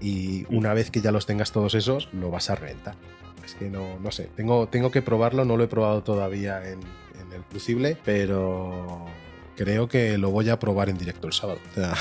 Y 0.01 0.45
una 0.53 0.75
vez 0.75 0.91
que 0.91 1.01
ya 1.01 1.13
los 1.13 1.25
tengas 1.25 1.53
todos 1.53 1.77
esos, 1.77 2.09
lo 2.13 2.33
vas 2.33 2.51
a 2.51 2.57
reventar. 2.57 2.97
Es 3.45 3.55
que 3.55 3.69
no, 3.69 3.99
no 4.01 4.11
sé, 4.11 4.31
tengo, 4.37 4.69
tengo 4.69 4.91
que 4.91 5.03
probarlo, 5.03 5.45
no 5.45 5.57
lo 5.57 5.65
he 5.65 5.69
probado 5.69 6.03
todavía 6.03 6.69
en, 6.69 6.81
en 7.21 7.33
el 7.33 7.43
Crucible, 7.43 7.97
pero 8.05 9.07
creo 9.57 9.89
que 9.89 10.19
lo 10.19 10.31
voy 10.31 10.49
a 10.49 10.59
probar 10.59 10.89
en 10.89 10.99
directo 10.99 11.27
el 11.27 11.33
sábado. 11.33 11.59
O 11.71 11.75
sea, 11.75 11.95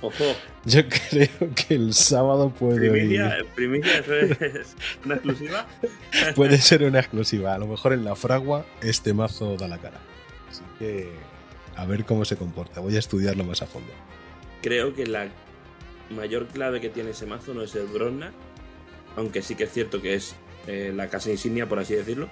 Ojo. 0.00 0.24
Yo 0.64 0.82
creo 0.88 1.54
que 1.54 1.74
el 1.74 1.94
sábado 1.94 2.50
puede 2.50 2.90
primicia, 2.90 3.38
¿Primicia 3.54 3.98
es 4.00 4.76
una 5.04 5.14
exclusiva? 5.14 5.66
puede 6.34 6.58
ser 6.58 6.82
una 6.84 7.00
exclusiva. 7.00 7.54
A 7.54 7.58
lo 7.58 7.66
mejor 7.66 7.92
en 7.92 8.04
la 8.04 8.16
fragua 8.16 8.66
este 8.82 9.14
mazo 9.14 9.56
da 9.56 9.68
la 9.68 9.78
cara. 9.78 10.00
Así 10.50 10.62
que 10.78 11.10
a 11.76 11.84
ver 11.86 12.04
cómo 12.04 12.24
se 12.24 12.36
comporta. 12.36 12.80
Voy 12.80 12.96
a 12.96 12.98
estudiarlo 12.98 13.44
más 13.44 13.62
a 13.62 13.66
fondo. 13.66 13.92
Creo 14.62 14.94
que 14.94 15.06
la 15.06 15.28
mayor 16.10 16.46
clave 16.46 16.80
que 16.80 16.88
tiene 16.88 17.10
ese 17.10 17.26
mazo 17.26 17.54
no 17.54 17.62
es 17.62 17.74
el 17.74 17.86
Bronna, 17.86 18.32
aunque 19.16 19.42
sí 19.42 19.54
que 19.54 19.64
es 19.64 19.72
cierto 19.72 20.00
que 20.00 20.14
es 20.14 20.36
eh, 20.66 20.92
la 20.94 21.08
casa 21.08 21.30
insignia, 21.30 21.68
por 21.68 21.78
así 21.78 21.94
decirlo. 21.94 22.28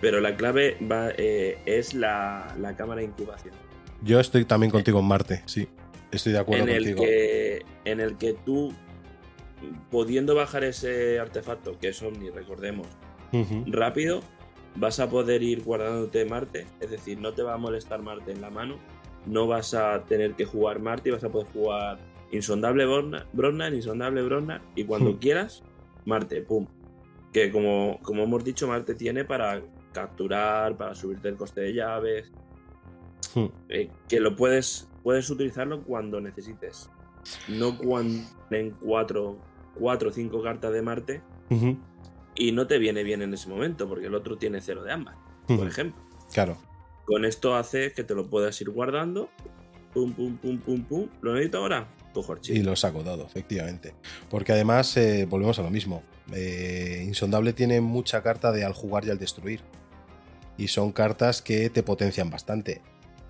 Pero 0.00 0.20
la 0.20 0.36
clave 0.36 0.76
va, 0.80 1.10
eh, 1.16 1.58
es 1.64 1.94
la, 1.94 2.54
la 2.60 2.76
cámara 2.76 3.00
de 3.00 3.06
incubación. 3.06 3.54
Yo 4.02 4.20
estoy 4.20 4.44
también 4.44 4.70
contigo 4.70 5.00
en 5.00 5.06
Marte, 5.06 5.42
sí. 5.46 5.68
Estoy 6.10 6.32
de 6.32 6.38
acuerdo 6.38 6.64
en 6.64 6.68
el 6.68 6.84
contigo. 6.84 7.02
Que, 7.02 7.62
en 7.84 8.00
el 8.00 8.16
que 8.16 8.34
tú, 8.34 8.72
pudiendo 9.90 10.34
bajar 10.34 10.64
ese 10.64 11.18
artefacto, 11.18 11.78
que 11.78 11.88
es 11.88 12.02
Omni, 12.02 12.30
recordemos, 12.30 12.86
rápido, 13.66 14.22
vas 14.76 15.00
a 15.00 15.08
poder 15.08 15.42
ir 15.42 15.62
guardándote 15.62 16.24
Marte. 16.24 16.66
Es 16.80 16.90
decir, 16.90 17.18
no 17.18 17.32
te 17.32 17.42
va 17.42 17.54
a 17.54 17.58
molestar 17.58 18.02
Marte 18.02 18.32
en 18.32 18.40
la 18.40 18.50
mano. 18.50 18.78
No 19.26 19.46
vas 19.46 19.74
a 19.74 20.04
tener 20.04 20.34
que 20.34 20.44
jugar 20.44 20.78
Marte 20.78 21.08
y 21.08 21.12
vas 21.12 21.24
a 21.24 21.30
poder 21.30 21.48
jugar 21.52 21.98
Insondable 22.32 22.86
Bronnar, 23.32 23.74
Insondable 23.74 24.22
Bronnar. 24.22 24.62
Y 24.74 24.84
cuando 24.84 25.12
hmm. 25.12 25.18
quieras, 25.18 25.62
Marte, 26.06 26.40
pum. 26.40 26.66
Que 27.32 27.52
como, 27.52 28.00
como 28.02 28.22
hemos 28.22 28.42
dicho, 28.42 28.66
Marte 28.66 28.94
tiene 28.94 29.24
para 29.24 29.62
capturar, 29.92 30.76
para 30.76 30.94
subirte 30.94 31.28
el 31.28 31.36
coste 31.36 31.60
de 31.60 31.74
llaves. 31.74 32.32
Hmm. 33.34 33.46
Eh, 33.68 33.90
que 34.08 34.20
lo 34.20 34.34
puedes 34.34 34.88
puedes 35.06 35.30
utilizarlo 35.30 35.84
cuando 35.84 36.20
necesites. 36.20 36.90
No 37.46 37.78
cuando 37.78 38.24
en 38.50 38.72
cuatro, 38.72 39.38
cuatro 39.76 40.08
o 40.08 40.12
cinco 40.12 40.42
cartas 40.42 40.72
de 40.72 40.82
Marte 40.82 41.22
y 42.34 42.50
no 42.50 42.66
te 42.66 42.78
viene 42.78 43.04
bien 43.04 43.22
en 43.22 43.32
ese 43.32 43.48
momento, 43.48 43.88
porque 43.88 44.06
el 44.06 44.16
otro 44.16 44.36
tiene 44.36 44.60
cero 44.60 44.82
de 44.82 44.90
ambas, 44.90 45.16
por 45.46 45.64
ejemplo. 45.64 46.02
Claro. 46.32 46.56
Con 47.04 47.24
esto 47.24 47.54
hace 47.54 47.92
que 47.92 48.02
te 48.02 48.16
lo 48.16 48.26
puedas 48.26 48.60
ir 48.60 48.70
guardando. 48.70 49.30
Pum, 49.94 50.12
pum, 50.12 50.36
pum, 50.38 50.58
pum, 50.58 50.82
pum. 50.82 51.08
¿Lo 51.20 51.34
necesito 51.34 51.58
ahora? 51.58 51.86
Y 52.52 52.62
lo 52.62 52.76
saco 52.76 53.02
todo, 53.02 53.26
efectivamente. 53.26 53.94
Porque 54.28 54.52
además, 54.52 54.96
eh, 54.96 55.26
volvemos 55.26 55.58
a 55.58 55.62
lo 55.62 55.70
mismo. 55.70 56.02
Eh, 56.32 57.02
Insondable 57.06 57.52
tiene 57.52 57.80
mucha 57.80 58.22
carta 58.22 58.52
de 58.52 58.64
al 58.64 58.72
jugar 58.72 59.04
y 59.04 59.10
al 59.10 59.18
destruir. 59.18 59.60
Y 60.58 60.68
son 60.68 60.92
cartas 60.92 61.42
que 61.42 61.70
te 61.70 61.82
potencian 61.82 62.30
bastante. 62.30 62.80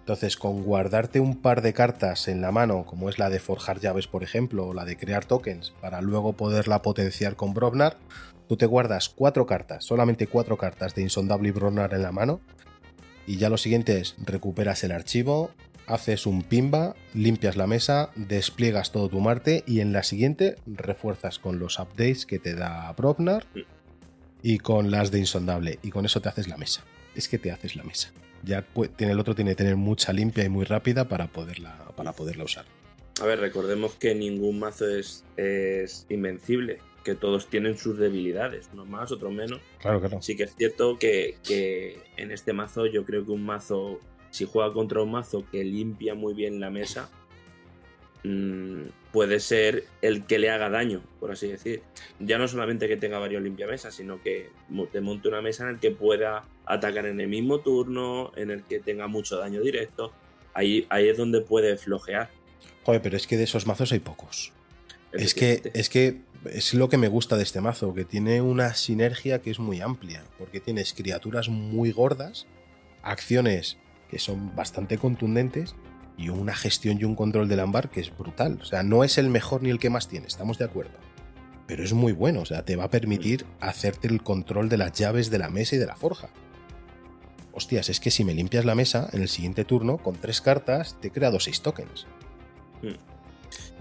Entonces, 0.00 0.36
con 0.36 0.62
guardarte 0.62 1.18
un 1.18 1.42
par 1.42 1.62
de 1.62 1.72
cartas 1.72 2.28
en 2.28 2.40
la 2.40 2.52
mano, 2.52 2.86
como 2.86 3.08
es 3.08 3.18
la 3.18 3.28
de 3.28 3.40
forjar 3.40 3.80
llaves, 3.80 4.06
por 4.06 4.22
ejemplo, 4.22 4.68
o 4.68 4.72
la 4.72 4.84
de 4.84 4.96
crear 4.96 5.24
tokens, 5.24 5.72
para 5.80 6.00
luego 6.00 6.34
poderla 6.34 6.80
potenciar 6.80 7.34
con 7.34 7.54
Brobnar, 7.54 7.96
tú 8.48 8.56
te 8.56 8.66
guardas 8.66 9.08
cuatro 9.08 9.46
cartas, 9.46 9.84
solamente 9.84 10.28
cuatro 10.28 10.56
cartas 10.56 10.94
de 10.94 11.02
Insondable 11.02 11.48
y 11.48 11.50
Brobnar 11.50 11.92
en 11.92 12.02
la 12.02 12.12
mano, 12.12 12.40
y 13.26 13.38
ya 13.38 13.50
lo 13.50 13.58
siguiente 13.58 13.98
es, 13.98 14.14
recuperas 14.24 14.84
el 14.84 14.92
archivo, 14.92 15.50
haces 15.86 16.26
un 16.26 16.42
pimba, 16.42 16.94
limpias 17.14 17.56
la 17.56 17.66
mesa, 17.66 18.10
despliegas 18.14 18.92
todo 18.92 19.08
tu 19.08 19.20
Marte, 19.20 19.64
y 19.66 19.80
en 19.80 19.92
la 19.92 20.02
siguiente 20.02 20.56
refuerzas 20.66 21.38
con 21.38 21.58
los 21.58 21.78
updates 21.78 22.26
que 22.26 22.38
te 22.38 22.54
da 22.54 22.92
Brobnar 22.92 23.46
y 24.42 24.58
con 24.58 24.90
las 24.90 25.10
de 25.10 25.18
Insondable, 25.18 25.78
y 25.82 25.90
con 25.90 26.04
eso 26.04 26.20
te 26.20 26.28
haces 26.28 26.48
la 26.48 26.56
mesa. 26.56 26.84
Es 27.14 27.28
que 27.28 27.38
te 27.38 27.50
haces 27.50 27.76
la 27.76 27.82
mesa 27.82 28.12
ya 28.46 28.64
tiene, 28.96 29.12
el 29.12 29.20
otro 29.20 29.34
tiene 29.34 29.50
que 29.52 29.56
tener 29.56 29.76
mucha 29.76 30.12
limpia 30.12 30.44
y 30.44 30.48
muy 30.48 30.64
rápida 30.64 31.08
para 31.08 31.26
poderla, 31.26 31.76
para 31.96 32.12
poderla 32.12 32.44
usar. 32.44 32.64
A 33.20 33.26
ver, 33.26 33.40
recordemos 33.40 33.94
que 33.94 34.14
ningún 34.14 34.58
mazo 34.58 34.88
es, 34.88 35.24
es 35.36 36.06
invencible, 36.08 36.78
que 37.02 37.14
todos 37.14 37.48
tienen 37.48 37.76
sus 37.76 37.98
debilidades, 37.98 38.68
unos 38.72 38.88
más, 38.88 39.10
otros 39.10 39.32
menos. 39.32 39.60
Claro, 39.80 40.00
claro. 40.00 40.22
Sí 40.22 40.36
que 40.36 40.44
es 40.44 40.54
cierto 40.54 40.98
que, 40.98 41.38
que 41.42 41.98
en 42.16 42.30
este 42.30 42.52
mazo 42.52 42.86
yo 42.86 43.04
creo 43.04 43.24
que 43.24 43.32
un 43.32 43.44
mazo, 43.44 44.00
si 44.36 44.44
juega 44.44 44.70
contra 44.72 45.02
un 45.02 45.12
mazo 45.12 45.46
que 45.50 45.64
limpia 45.64 46.14
muy 46.14 46.34
bien 46.34 46.60
la 46.60 46.68
mesa, 46.68 47.08
mm, 48.22 48.82
puede 49.12 49.40
ser 49.40 49.84
el 50.02 50.26
que 50.26 50.38
le 50.38 50.50
haga 50.50 50.68
daño, 50.68 51.02
por 51.18 51.30
así 51.32 51.48
decir. 51.48 51.82
Ya 52.20 52.36
no 52.36 52.46
solamente 52.46 52.86
que 52.86 52.98
tenga 52.98 53.18
varios 53.18 53.42
limpiamesas, 53.42 53.94
sino 53.94 54.20
que 54.20 54.50
te 54.92 55.00
monte 55.00 55.28
una 55.28 55.40
mesa 55.40 55.64
en 55.64 55.70
el 55.70 55.78
que 55.80 55.90
pueda 55.90 56.44
atacar 56.66 57.06
en 57.06 57.18
el 57.18 57.28
mismo 57.28 57.60
turno, 57.60 58.30
en 58.36 58.50
el 58.50 58.62
que 58.64 58.78
tenga 58.78 59.06
mucho 59.06 59.38
daño 59.38 59.62
directo. 59.62 60.12
Ahí, 60.52 60.86
ahí 60.90 61.08
es 61.08 61.16
donde 61.16 61.40
puede 61.40 61.78
flojear. 61.78 62.28
Joder, 62.84 63.00
pero 63.00 63.16
es 63.16 63.26
que 63.26 63.38
de 63.38 63.44
esos 63.44 63.66
mazos 63.66 63.90
hay 63.92 64.00
pocos. 64.00 64.52
Es 65.12 65.34
que, 65.34 65.70
es 65.72 65.88
que 65.88 66.20
es 66.44 66.74
lo 66.74 66.90
que 66.90 66.98
me 66.98 67.08
gusta 67.08 67.38
de 67.38 67.42
este 67.42 67.62
mazo, 67.62 67.94
que 67.94 68.04
tiene 68.04 68.42
una 68.42 68.74
sinergia 68.74 69.40
que 69.40 69.50
es 69.50 69.58
muy 69.58 69.80
amplia, 69.80 70.24
porque 70.36 70.60
tienes 70.60 70.92
criaturas 70.92 71.48
muy 71.48 71.90
gordas, 71.90 72.46
acciones 73.02 73.78
que 74.08 74.18
son 74.18 74.54
bastante 74.54 74.98
contundentes 74.98 75.74
y 76.16 76.30
una 76.30 76.54
gestión 76.54 76.98
y 76.98 77.04
un 77.04 77.14
control 77.14 77.48
del 77.48 77.60
ámbar 77.60 77.90
que 77.90 78.00
es 78.00 78.16
brutal. 78.16 78.58
O 78.60 78.64
sea, 78.64 78.82
no 78.82 79.04
es 79.04 79.18
el 79.18 79.28
mejor 79.28 79.62
ni 79.62 79.70
el 79.70 79.78
que 79.78 79.90
más 79.90 80.08
tiene, 80.08 80.26
estamos 80.26 80.58
de 80.58 80.64
acuerdo. 80.64 80.98
Pero 81.66 81.82
es 81.82 81.92
muy 81.92 82.12
bueno, 82.12 82.40
o 82.40 82.46
sea, 82.46 82.64
te 82.64 82.76
va 82.76 82.84
a 82.84 82.90
permitir 82.90 83.44
hacerte 83.60 84.08
el 84.08 84.22
control 84.22 84.68
de 84.68 84.76
las 84.76 84.92
llaves 84.92 85.30
de 85.30 85.38
la 85.38 85.50
mesa 85.50 85.76
y 85.76 85.78
de 85.78 85.86
la 85.86 85.96
forja. 85.96 86.30
Hostias, 87.52 87.88
es 87.88 88.00
que 88.00 88.10
si 88.10 88.22
me 88.22 88.34
limpias 88.34 88.64
la 88.64 88.74
mesa, 88.74 89.08
en 89.12 89.22
el 89.22 89.28
siguiente 89.28 89.64
turno, 89.64 89.98
con 89.98 90.14
tres 90.14 90.40
cartas, 90.40 91.00
te 91.00 91.08
he 91.08 91.10
creado 91.10 91.40
seis 91.40 91.60
tokens. 91.62 92.06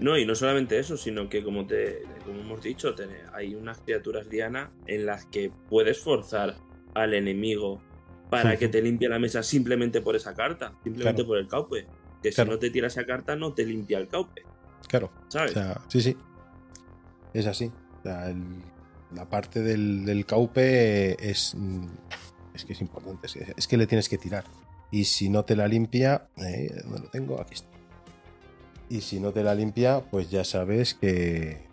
No, 0.00 0.18
y 0.18 0.26
no 0.26 0.34
solamente 0.34 0.78
eso, 0.78 0.96
sino 0.96 1.28
que 1.28 1.42
como 1.42 1.66
te 1.66 2.02
como 2.24 2.40
hemos 2.40 2.62
dicho, 2.62 2.94
hay 3.32 3.54
unas 3.54 3.78
criaturas 3.78 4.28
Diana 4.28 4.72
en 4.86 5.06
las 5.06 5.26
que 5.26 5.50
puedes 5.68 6.00
forzar 6.00 6.56
al 6.94 7.14
enemigo 7.14 7.80
para 8.30 8.56
que 8.56 8.68
te 8.68 8.82
limpie 8.82 9.08
la 9.08 9.18
mesa 9.18 9.42
simplemente 9.42 10.00
por 10.00 10.16
esa 10.16 10.34
carta, 10.34 10.72
simplemente 10.82 11.22
Claro. 11.22 11.26
por 11.28 11.38
el 11.38 11.46
caupe. 11.48 11.86
Que 12.22 12.30
Claro. 12.30 12.50
si 12.50 12.54
no 12.54 12.58
te 12.58 12.70
tira 12.70 12.86
esa 12.88 13.04
carta, 13.04 13.36
no 13.36 13.52
te 13.52 13.64
limpia 13.64 13.98
el 13.98 14.08
caupe, 14.08 14.42
Claro. 14.88 15.10
¿sabes? 15.28 15.52
O 15.52 15.54
sea, 15.54 15.80
sí, 15.88 16.00
sí. 16.00 16.16
Es 17.34 17.46
así. 17.46 17.70
O 18.00 18.02
sea, 18.02 18.30
el- 18.30 18.62
la 19.14 19.28
parte 19.28 19.60
del, 19.60 20.04
del 20.04 20.26
caupe 20.26 21.16
es. 21.30 21.54
mm, 21.56 21.86
Es 22.54 22.64
que 22.64 22.72
es 22.72 22.80
importante. 22.80 23.26
Es 23.26 23.34
que, 23.34 23.52
es 23.54 23.66
que 23.68 23.76
le 23.76 23.86
tienes 23.86 24.08
que 24.08 24.16
tirar. 24.16 24.44
Y 24.90 25.04
si 25.04 25.28
no 25.28 25.44
te 25.44 25.54
la 25.54 25.68
limpia. 25.68 26.28
eh, 26.38 26.70
¿Dónde 26.84 27.00
lo 27.00 27.08
tengo? 27.10 27.38
Aquí 27.40 27.52
está. 27.54 27.68
Y 28.88 29.02
si 29.02 29.20
no 29.20 29.30
te 29.32 29.42
la 29.42 29.54
limpia, 29.54 30.00
pues 30.10 30.30
ya 30.30 30.42
sabes 30.42 30.94
que 30.94 31.66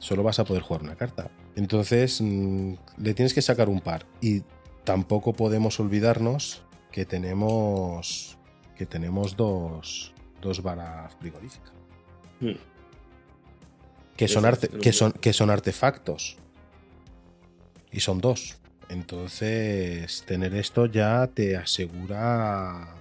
solo 0.00 0.22
vas 0.24 0.40
a 0.40 0.44
poder 0.44 0.62
jugar 0.64 0.82
una 0.82 0.96
carta. 0.96 1.30
Entonces, 1.54 2.20
mm, 2.20 2.72
le 2.98 3.14
tienes 3.14 3.32
que 3.32 3.42
sacar 3.42 3.68
un 3.68 3.80
par. 3.80 4.06
Y 4.20 4.42
tampoco 4.88 5.34
podemos 5.34 5.78
olvidarnos 5.80 6.62
que 6.90 7.04
tenemos. 7.04 8.38
Que 8.74 8.86
tenemos 8.86 9.36
dos. 9.36 10.14
Dos 10.40 10.62
varas 10.62 11.14
frigoríficas 11.20 11.72
Hmm. 12.40 12.52
que 14.16 14.28
son, 14.28 14.44
arte- 14.46 14.68
que- 14.68 14.92
son, 14.92 15.12
que 15.12 15.32
son 15.32 15.50
artefactos. 15.50 16.36
Y 17.92 18.00
son 18.00 18.20
dos. 18.20 18.56
Entonces, 18.88 20.22
tener 20.26 20.54
esto 20.54 20.86
ya 20.86 21.26
te 21.26 21.56
asegura 21.56 22.94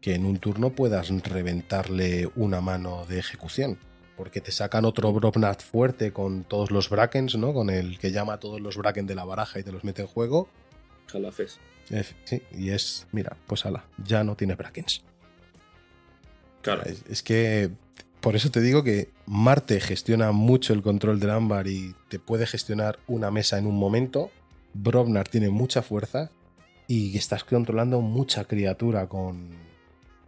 que 0.00 0.14
en 0.14 0.26
un 0.26 0.38
turno 0.38 0.70
puedas 0.70 1.08
reventarle 1.22 2.28
una 2.36 2.60
mano 2.60 3.06
de 3.06 3.18
ejecución. 3.20 3.78
Porque 4.20 4.42
te 4.42 4.52
sacan 4.52 4.84
otro 4.84 5.14
Brobnat 5.14 5.62
fuerte 5.62 6.12
con 6.12 6.44
todos 6.44 6.70
los 6.70 6.90
Brakens, 6.90 7.36
¿no? 7.36 7.54
Con 7.54 7.70
el 7.70 7.98
que 7.98 8.12
llama 8.12 8.34
a 8.34 8.38
todos 8.38 8.60
los 8.60 8.76
Braken 8.76 9.06
de 9.06 9.14
la 9.14 9.24
baraja 9.24 9.58
y 9.58 9.62
te 9.62 9.72
los 9.72 9.82
mete 9.82 10.02
en 10.02 10.08
juego. 10.08 10.46
Jalafes. 11.06 11.58
Eh, 11.88 12.04
Sí, 12.24 12.42
y 12.52 12.68
es, 12.68 13.06
mira, 13.12 13.38
pues 13.46 13.64
ala, 13.64 13.86
ya 14.04 14.22
no 14.22 14.36
tienes 14.36 14.58
Brakens. 14.58 15.02
Claro. 16.60 16.82
Es, 16.82 17.02
es 17.08 17.22
que 17.22 17.70
por 18.20 18.36
eso 18.36 18.50
te 18.50 18.60
digo 18.60 18.84
que 18.84 19.08
Marte 19.24 19.80
gestiona 19.80 20.32
mucho 20.32 20.74
el 20.74 20.82
control 20.82 21.18
del 21.18 21.30
ámbar 21.30 21.66
y 21.66 21.94
te 22.10 22.18
puede 22.18 22.46
gestionar 22.46 22.98
una 23.06 23.30
mesa 23.30 23.56
en 23.56 23.66
un 23.66 23.78
momento. 23.78 24.30
Brobnar 24.74 25.28
tiene 25.28 25.48
mucha 25.48 25.80
fuerza 25.80 26.30
y 26.88 27.16
estás 27.16 27.42
controlando 27.42 28.02
mucha 28.02 28.44
criatura 28.44 29.08
con 29.08 29.48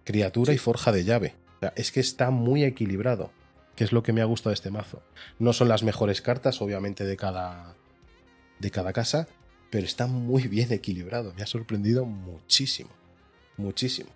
criatura 0.04 0.54
y 0.54 0.58
forja 0.58 0.92
de 0.92 1.04
llave. 1.04 1.34
O 1.56 1.60
sea, 1.60 1.74
es 1.76 1.92
que 1.92 2.00
está 2.00 2.30
muy 2.30 2.64
equilibrado, 2.64 3.30
que 3.76 3.84
es 3.84 3.92
lo 3.92 4.02
que 4.02 4.12
me 4.12 4.20
ha 4.20 4.26
gustado 4.26 4.50
de 4.50 4.54
este 4.54 4.70
mazo. 4.70 5.02
No 5.38 5.52
son 5.52 5.68
las 5.68 5.82
mejores 5.82 6.22
cartas, 6.22 6.60
obviamente, 6.60 7.04
de 7.04 7.16
cada, 7.16 7.74
de 8.58 8.70
cada 8.70 8.92
casa, 8.92 9.28
pero 9.70 9.86
está 9.86 10.06
muy 10.06 10.48
bien 10.48 10.72
equilibrado. 10.72 11.32
Me 11.34 11.42
ha 11.42 11.46
sorprendido 11.46 12.04
muchísimo. 12.04 12.90
Muchísimo. 13.56 14.10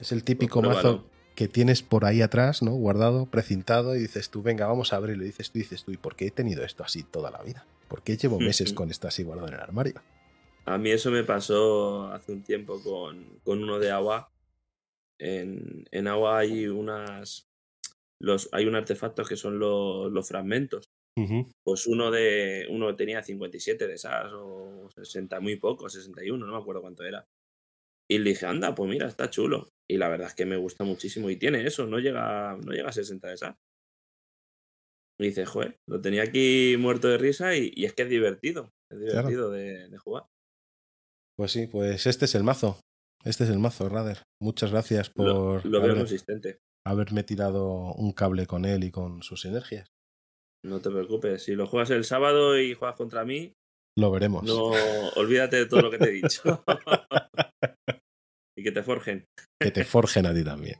Es 0.00 0.12
el 0.12 0.24
típico 0.24 0.60
mazo 0.62 1.06
que 1.34 1.48
tienes 1.48 1.82
por 1.82 2.04
ahí 2.04 2.22
atrás, 2.22 2.62
¿no? 2.62 2.72
Guardado, 2.72 3.26
precintado, 3.26 3.94
y 3.94 4.00
dices 4.00 4.30
tú, 4.30 4.42
venga, 4.42 4.66
vamos 4.66 4.92
a 4.92 4.96
abrirlo. 4.96 5.22
Y 5.22 5.26
dices 5.26 5.50
tú, 5.50 5.58
dices 5.58 5.84
tú, 5.84 5.92
¿y 5.92 5.96
por 5.96 6.16
qué 6.16 6.26
he 6.26 6.30
tenido 6.30 6.64
esto 6.64 6.82
así 6.82 7.02
toda 7.02 7.30
la 7.30 7.42
vida? 7.42 7.66
¿Por 7.88 8.02
qué 8.02 8.16
llevo 8.16 8.40
meses 8.40 8.72
con 8.72 8.90
esto 8.90 9.06
así 9.06 9.22
guardado 9.22 9.48
en 9.48 9.54
el 9.54 9.60
armario? 9.60 10.02
A 10.64 10.78
mí 10.78 10.90
eso 10.90 11.10
me 11.10 11.22
pasó 11.22 12.10
hace 12.12 12.32
un 12.32 12.42
tiempo 12.42 12.82
con, 12.82 13.38
con 13.44 13.62
uno 13.62 13.78
de 13.78 13.90
agua. 13.90 14.32
En, 15.18 15.86
en 15.92 16.08
agua 16.08 16.38
hay 16.38 16.66
unas. 16.66 17.45
Los, 18.20 18.48
hay 18.52 18.66
un 18.66 18.74
artefacto 18.74 19.24
que 19.24 19.36
son 19.36 19.58
los, 19.58 20.10
los 20.10 20.28
fragmentos. 20.28 20.86
Pues 21.64 21.86
uno 21.86 22.10
de. 22.10 22.66
Uno 22.70 22.94
tenía 22.94 23.22
57 23.22 23.86
de 23.86 23.94
esas, 23.94 24.32
o 24.34 24.88
60, 24.94 25.40
muy 25.40 25.56
poco, 25.56 25.88
61, 25.88 26.44
no 26.44 26.52
me 26.52 26.58
acuerdo 26.58 26.82
cuánto 26.82 27.04
era. 27.04 27.24
Y 28.08 28.18
le 28.18 28.30
dije, 28.30 28.46
anda, 28.46 28.74
pues 28.74 28.90
mira, 28.90 29.06
está 29.06 29.30
chulo. 29.30 29.68
Y 29.90 29.96
la 29.96 30.08
verdad 30.08 30.28
es 30.28 30.34
que 30.34 30.46
me 30.46 30.56
gusta 30.56 30.84
muchísimo. 30.84 31.30
Y 31.30 31.36
tiene 31.36 31.66
eso, 31.66 31.86
no 31.86 31.98
llega, 31.98 32.56
no 32.56 32.72
llega 32.72 32.90
a 32.90 32.92
60 32.92 33.28
de 33.28 33.34
esas. 33.34 33.56
Y 35.18 35.28
dice, 35.28 35.46
joder, 35.46 35.76
lo 35.88 36.00
tenía 36.00 36.22
aquí 36.22 36.76
muerto 36.78 37.08
de 37.08 37.16
risa 37.18 37.56
y, 37.56 37.72
y 37.74 37.86
es 37.86 37.94
que 37.94 38.02
es 38.02 38.10
divertido. 38.10 38.70
Es 38.92 39.00
divertido 39.00 39.50
de, 39.50 39.88
de 39.88 39.98
jugar. 39.98 40.26
Pues 41.36 41.52
sí, 41.52 41.66
pues 41.66 42.06
este 42.06 42.26
es 42.26 42.34
el 42.34 42.44
mazo. 42.44 42.78
Este 43.26 43.44
es 43.44 43.50
el 43.50 43.58
mazo, 43.58 43.88
Rader. 43.88 44.22
Muchas 44.40 44.70
gracias 44.70 45.10
por 45.10 45.26
lo 45.66 45.80
veo 45.80 45.82
haber- 45.82 45.96
consistente. 45.98 46.58
haberme 46.86 47.24
tirado 47.24 47.92
un 47.94 48.12
cable 48.12 48.46
con 48.46 48.64
él 48.64 48.84
y 48.84 48.90
con 48.90 49.22
sus 49.22 49.44
energías. 49.44 49.88
No 50.64 50.80
te 50.80 50.90
preocupes. 50.90 51.42
Si 51.44 51.54
lo 51.54 51.66
juegas 51.66 51.90
el 51.90 52.04
sábado 52.04 52.58
y 52.58 52.74
juegas 52.74 52.96
contra 52.96 53.24
mí, 53.24 53.52
Lo 53.98 54.10
veremos. 54.10 54.44
no 54.44 54.70
olvídate 55.16 55.56
de 55.56 55.66
todo 55.66 55.82
lo 55.82 55.90
que 55.90 55.98
te 55.98 56.08
he 56.08 56.12
dicho. 56.12 56.62
y 58.58 58.62
que 58.62 58.72
te 58.72 58.82
forjen. 58.82 59.24
Que 59.60 59.70
te 59.70 59.84
forjen 59.84 60.26
a 60.26 60.34
ti 60.34 60.44
también. 60.44 60.76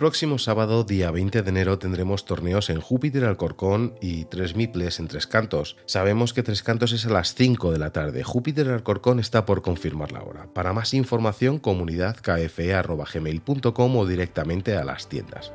Próximo 0.00 0.38
sábado, 0.38 0.82
día 0.82 1.10
20 1.10 1.42
de 1.42 1.48
enero, 1.50 1.78
tendremos 1.78 2.24
torneos 2.24 2.70
en 2.70 2.80
Júpiter, 2.80 3.26
Alcorcón 3.26 3.96
y 4.00 4.24
Tres 4.24 4.56
Miples 4.56 4.98
en 4.98 5.08
Tres 5.08 5.26
Cantos. 5.26 5.76
Sabemos 5.84 6.32
que 6.32 6.42
Tres 6.42 6.62
Cantos 6.62 6.92
es 6.92 7.04
a 7.04 7.10
las 7.10 7.34
5 7.34 7.70
de 7.70 7.78
la 7.78 7.90
tarde. 7.90 8.24
Júpiter 8.24 8.70
Alcorcón 8.70 9.20
está 9.20 9.44
por 9.44 9.60
confirmar 9.60 10.12
la 10.12 10.22
hora. 10.22 10.46
Para 10.54 10.72
más 10.72 10.94
información, 10.94 11.58
comunidadkfe.gmail.com 11.58 13.96
o 13.98 14.06
directamente 14.06 14.74
a 14.74 14.84
las 14.84 15.06
tiendas. 15.06 15.52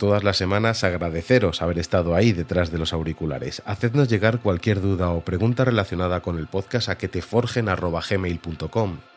Todas 0.00 0.24
las 0.24 0.36
semanas, 0.38 0.82
agradeceros 0.82 1.60
haber 1.60 1.78
estado 1.78 2.14
ahí 2.14 2.32
detrás 2.32 2.72
de 2.72 2.78
los 2.78 2.94
auriculares. 2.94 3.60
Hacednos 3.66 4.08
llegar 4.08 4.40
cualquier 4.40 4.80
duda 4.80 5.10
o 5.10 5.20
pregunta 5.20 5.66
relacionada 5.66 6.22
con 6.22 6.38
el 6.38 6.46
podcast 6.46 6.88
a 6.88 6.96
que 6.96 7.08
te 7.08 7.20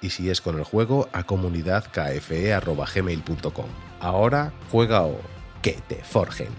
y 0.02 0.10
si 0.10 0.30
es 0.30 0.42
con 0.42 0.58
el 0.58 0.66
juego 0.66 1.08
a 1.14 1.24
comunidadkfe.gmail.com. 1.24 3.68
Ahora 4.02 4.52
juega 4.70 5.04
o 5.04 5.22
que 5.62 5.80
te 5.88 6.04
forjen. 6.04 6.50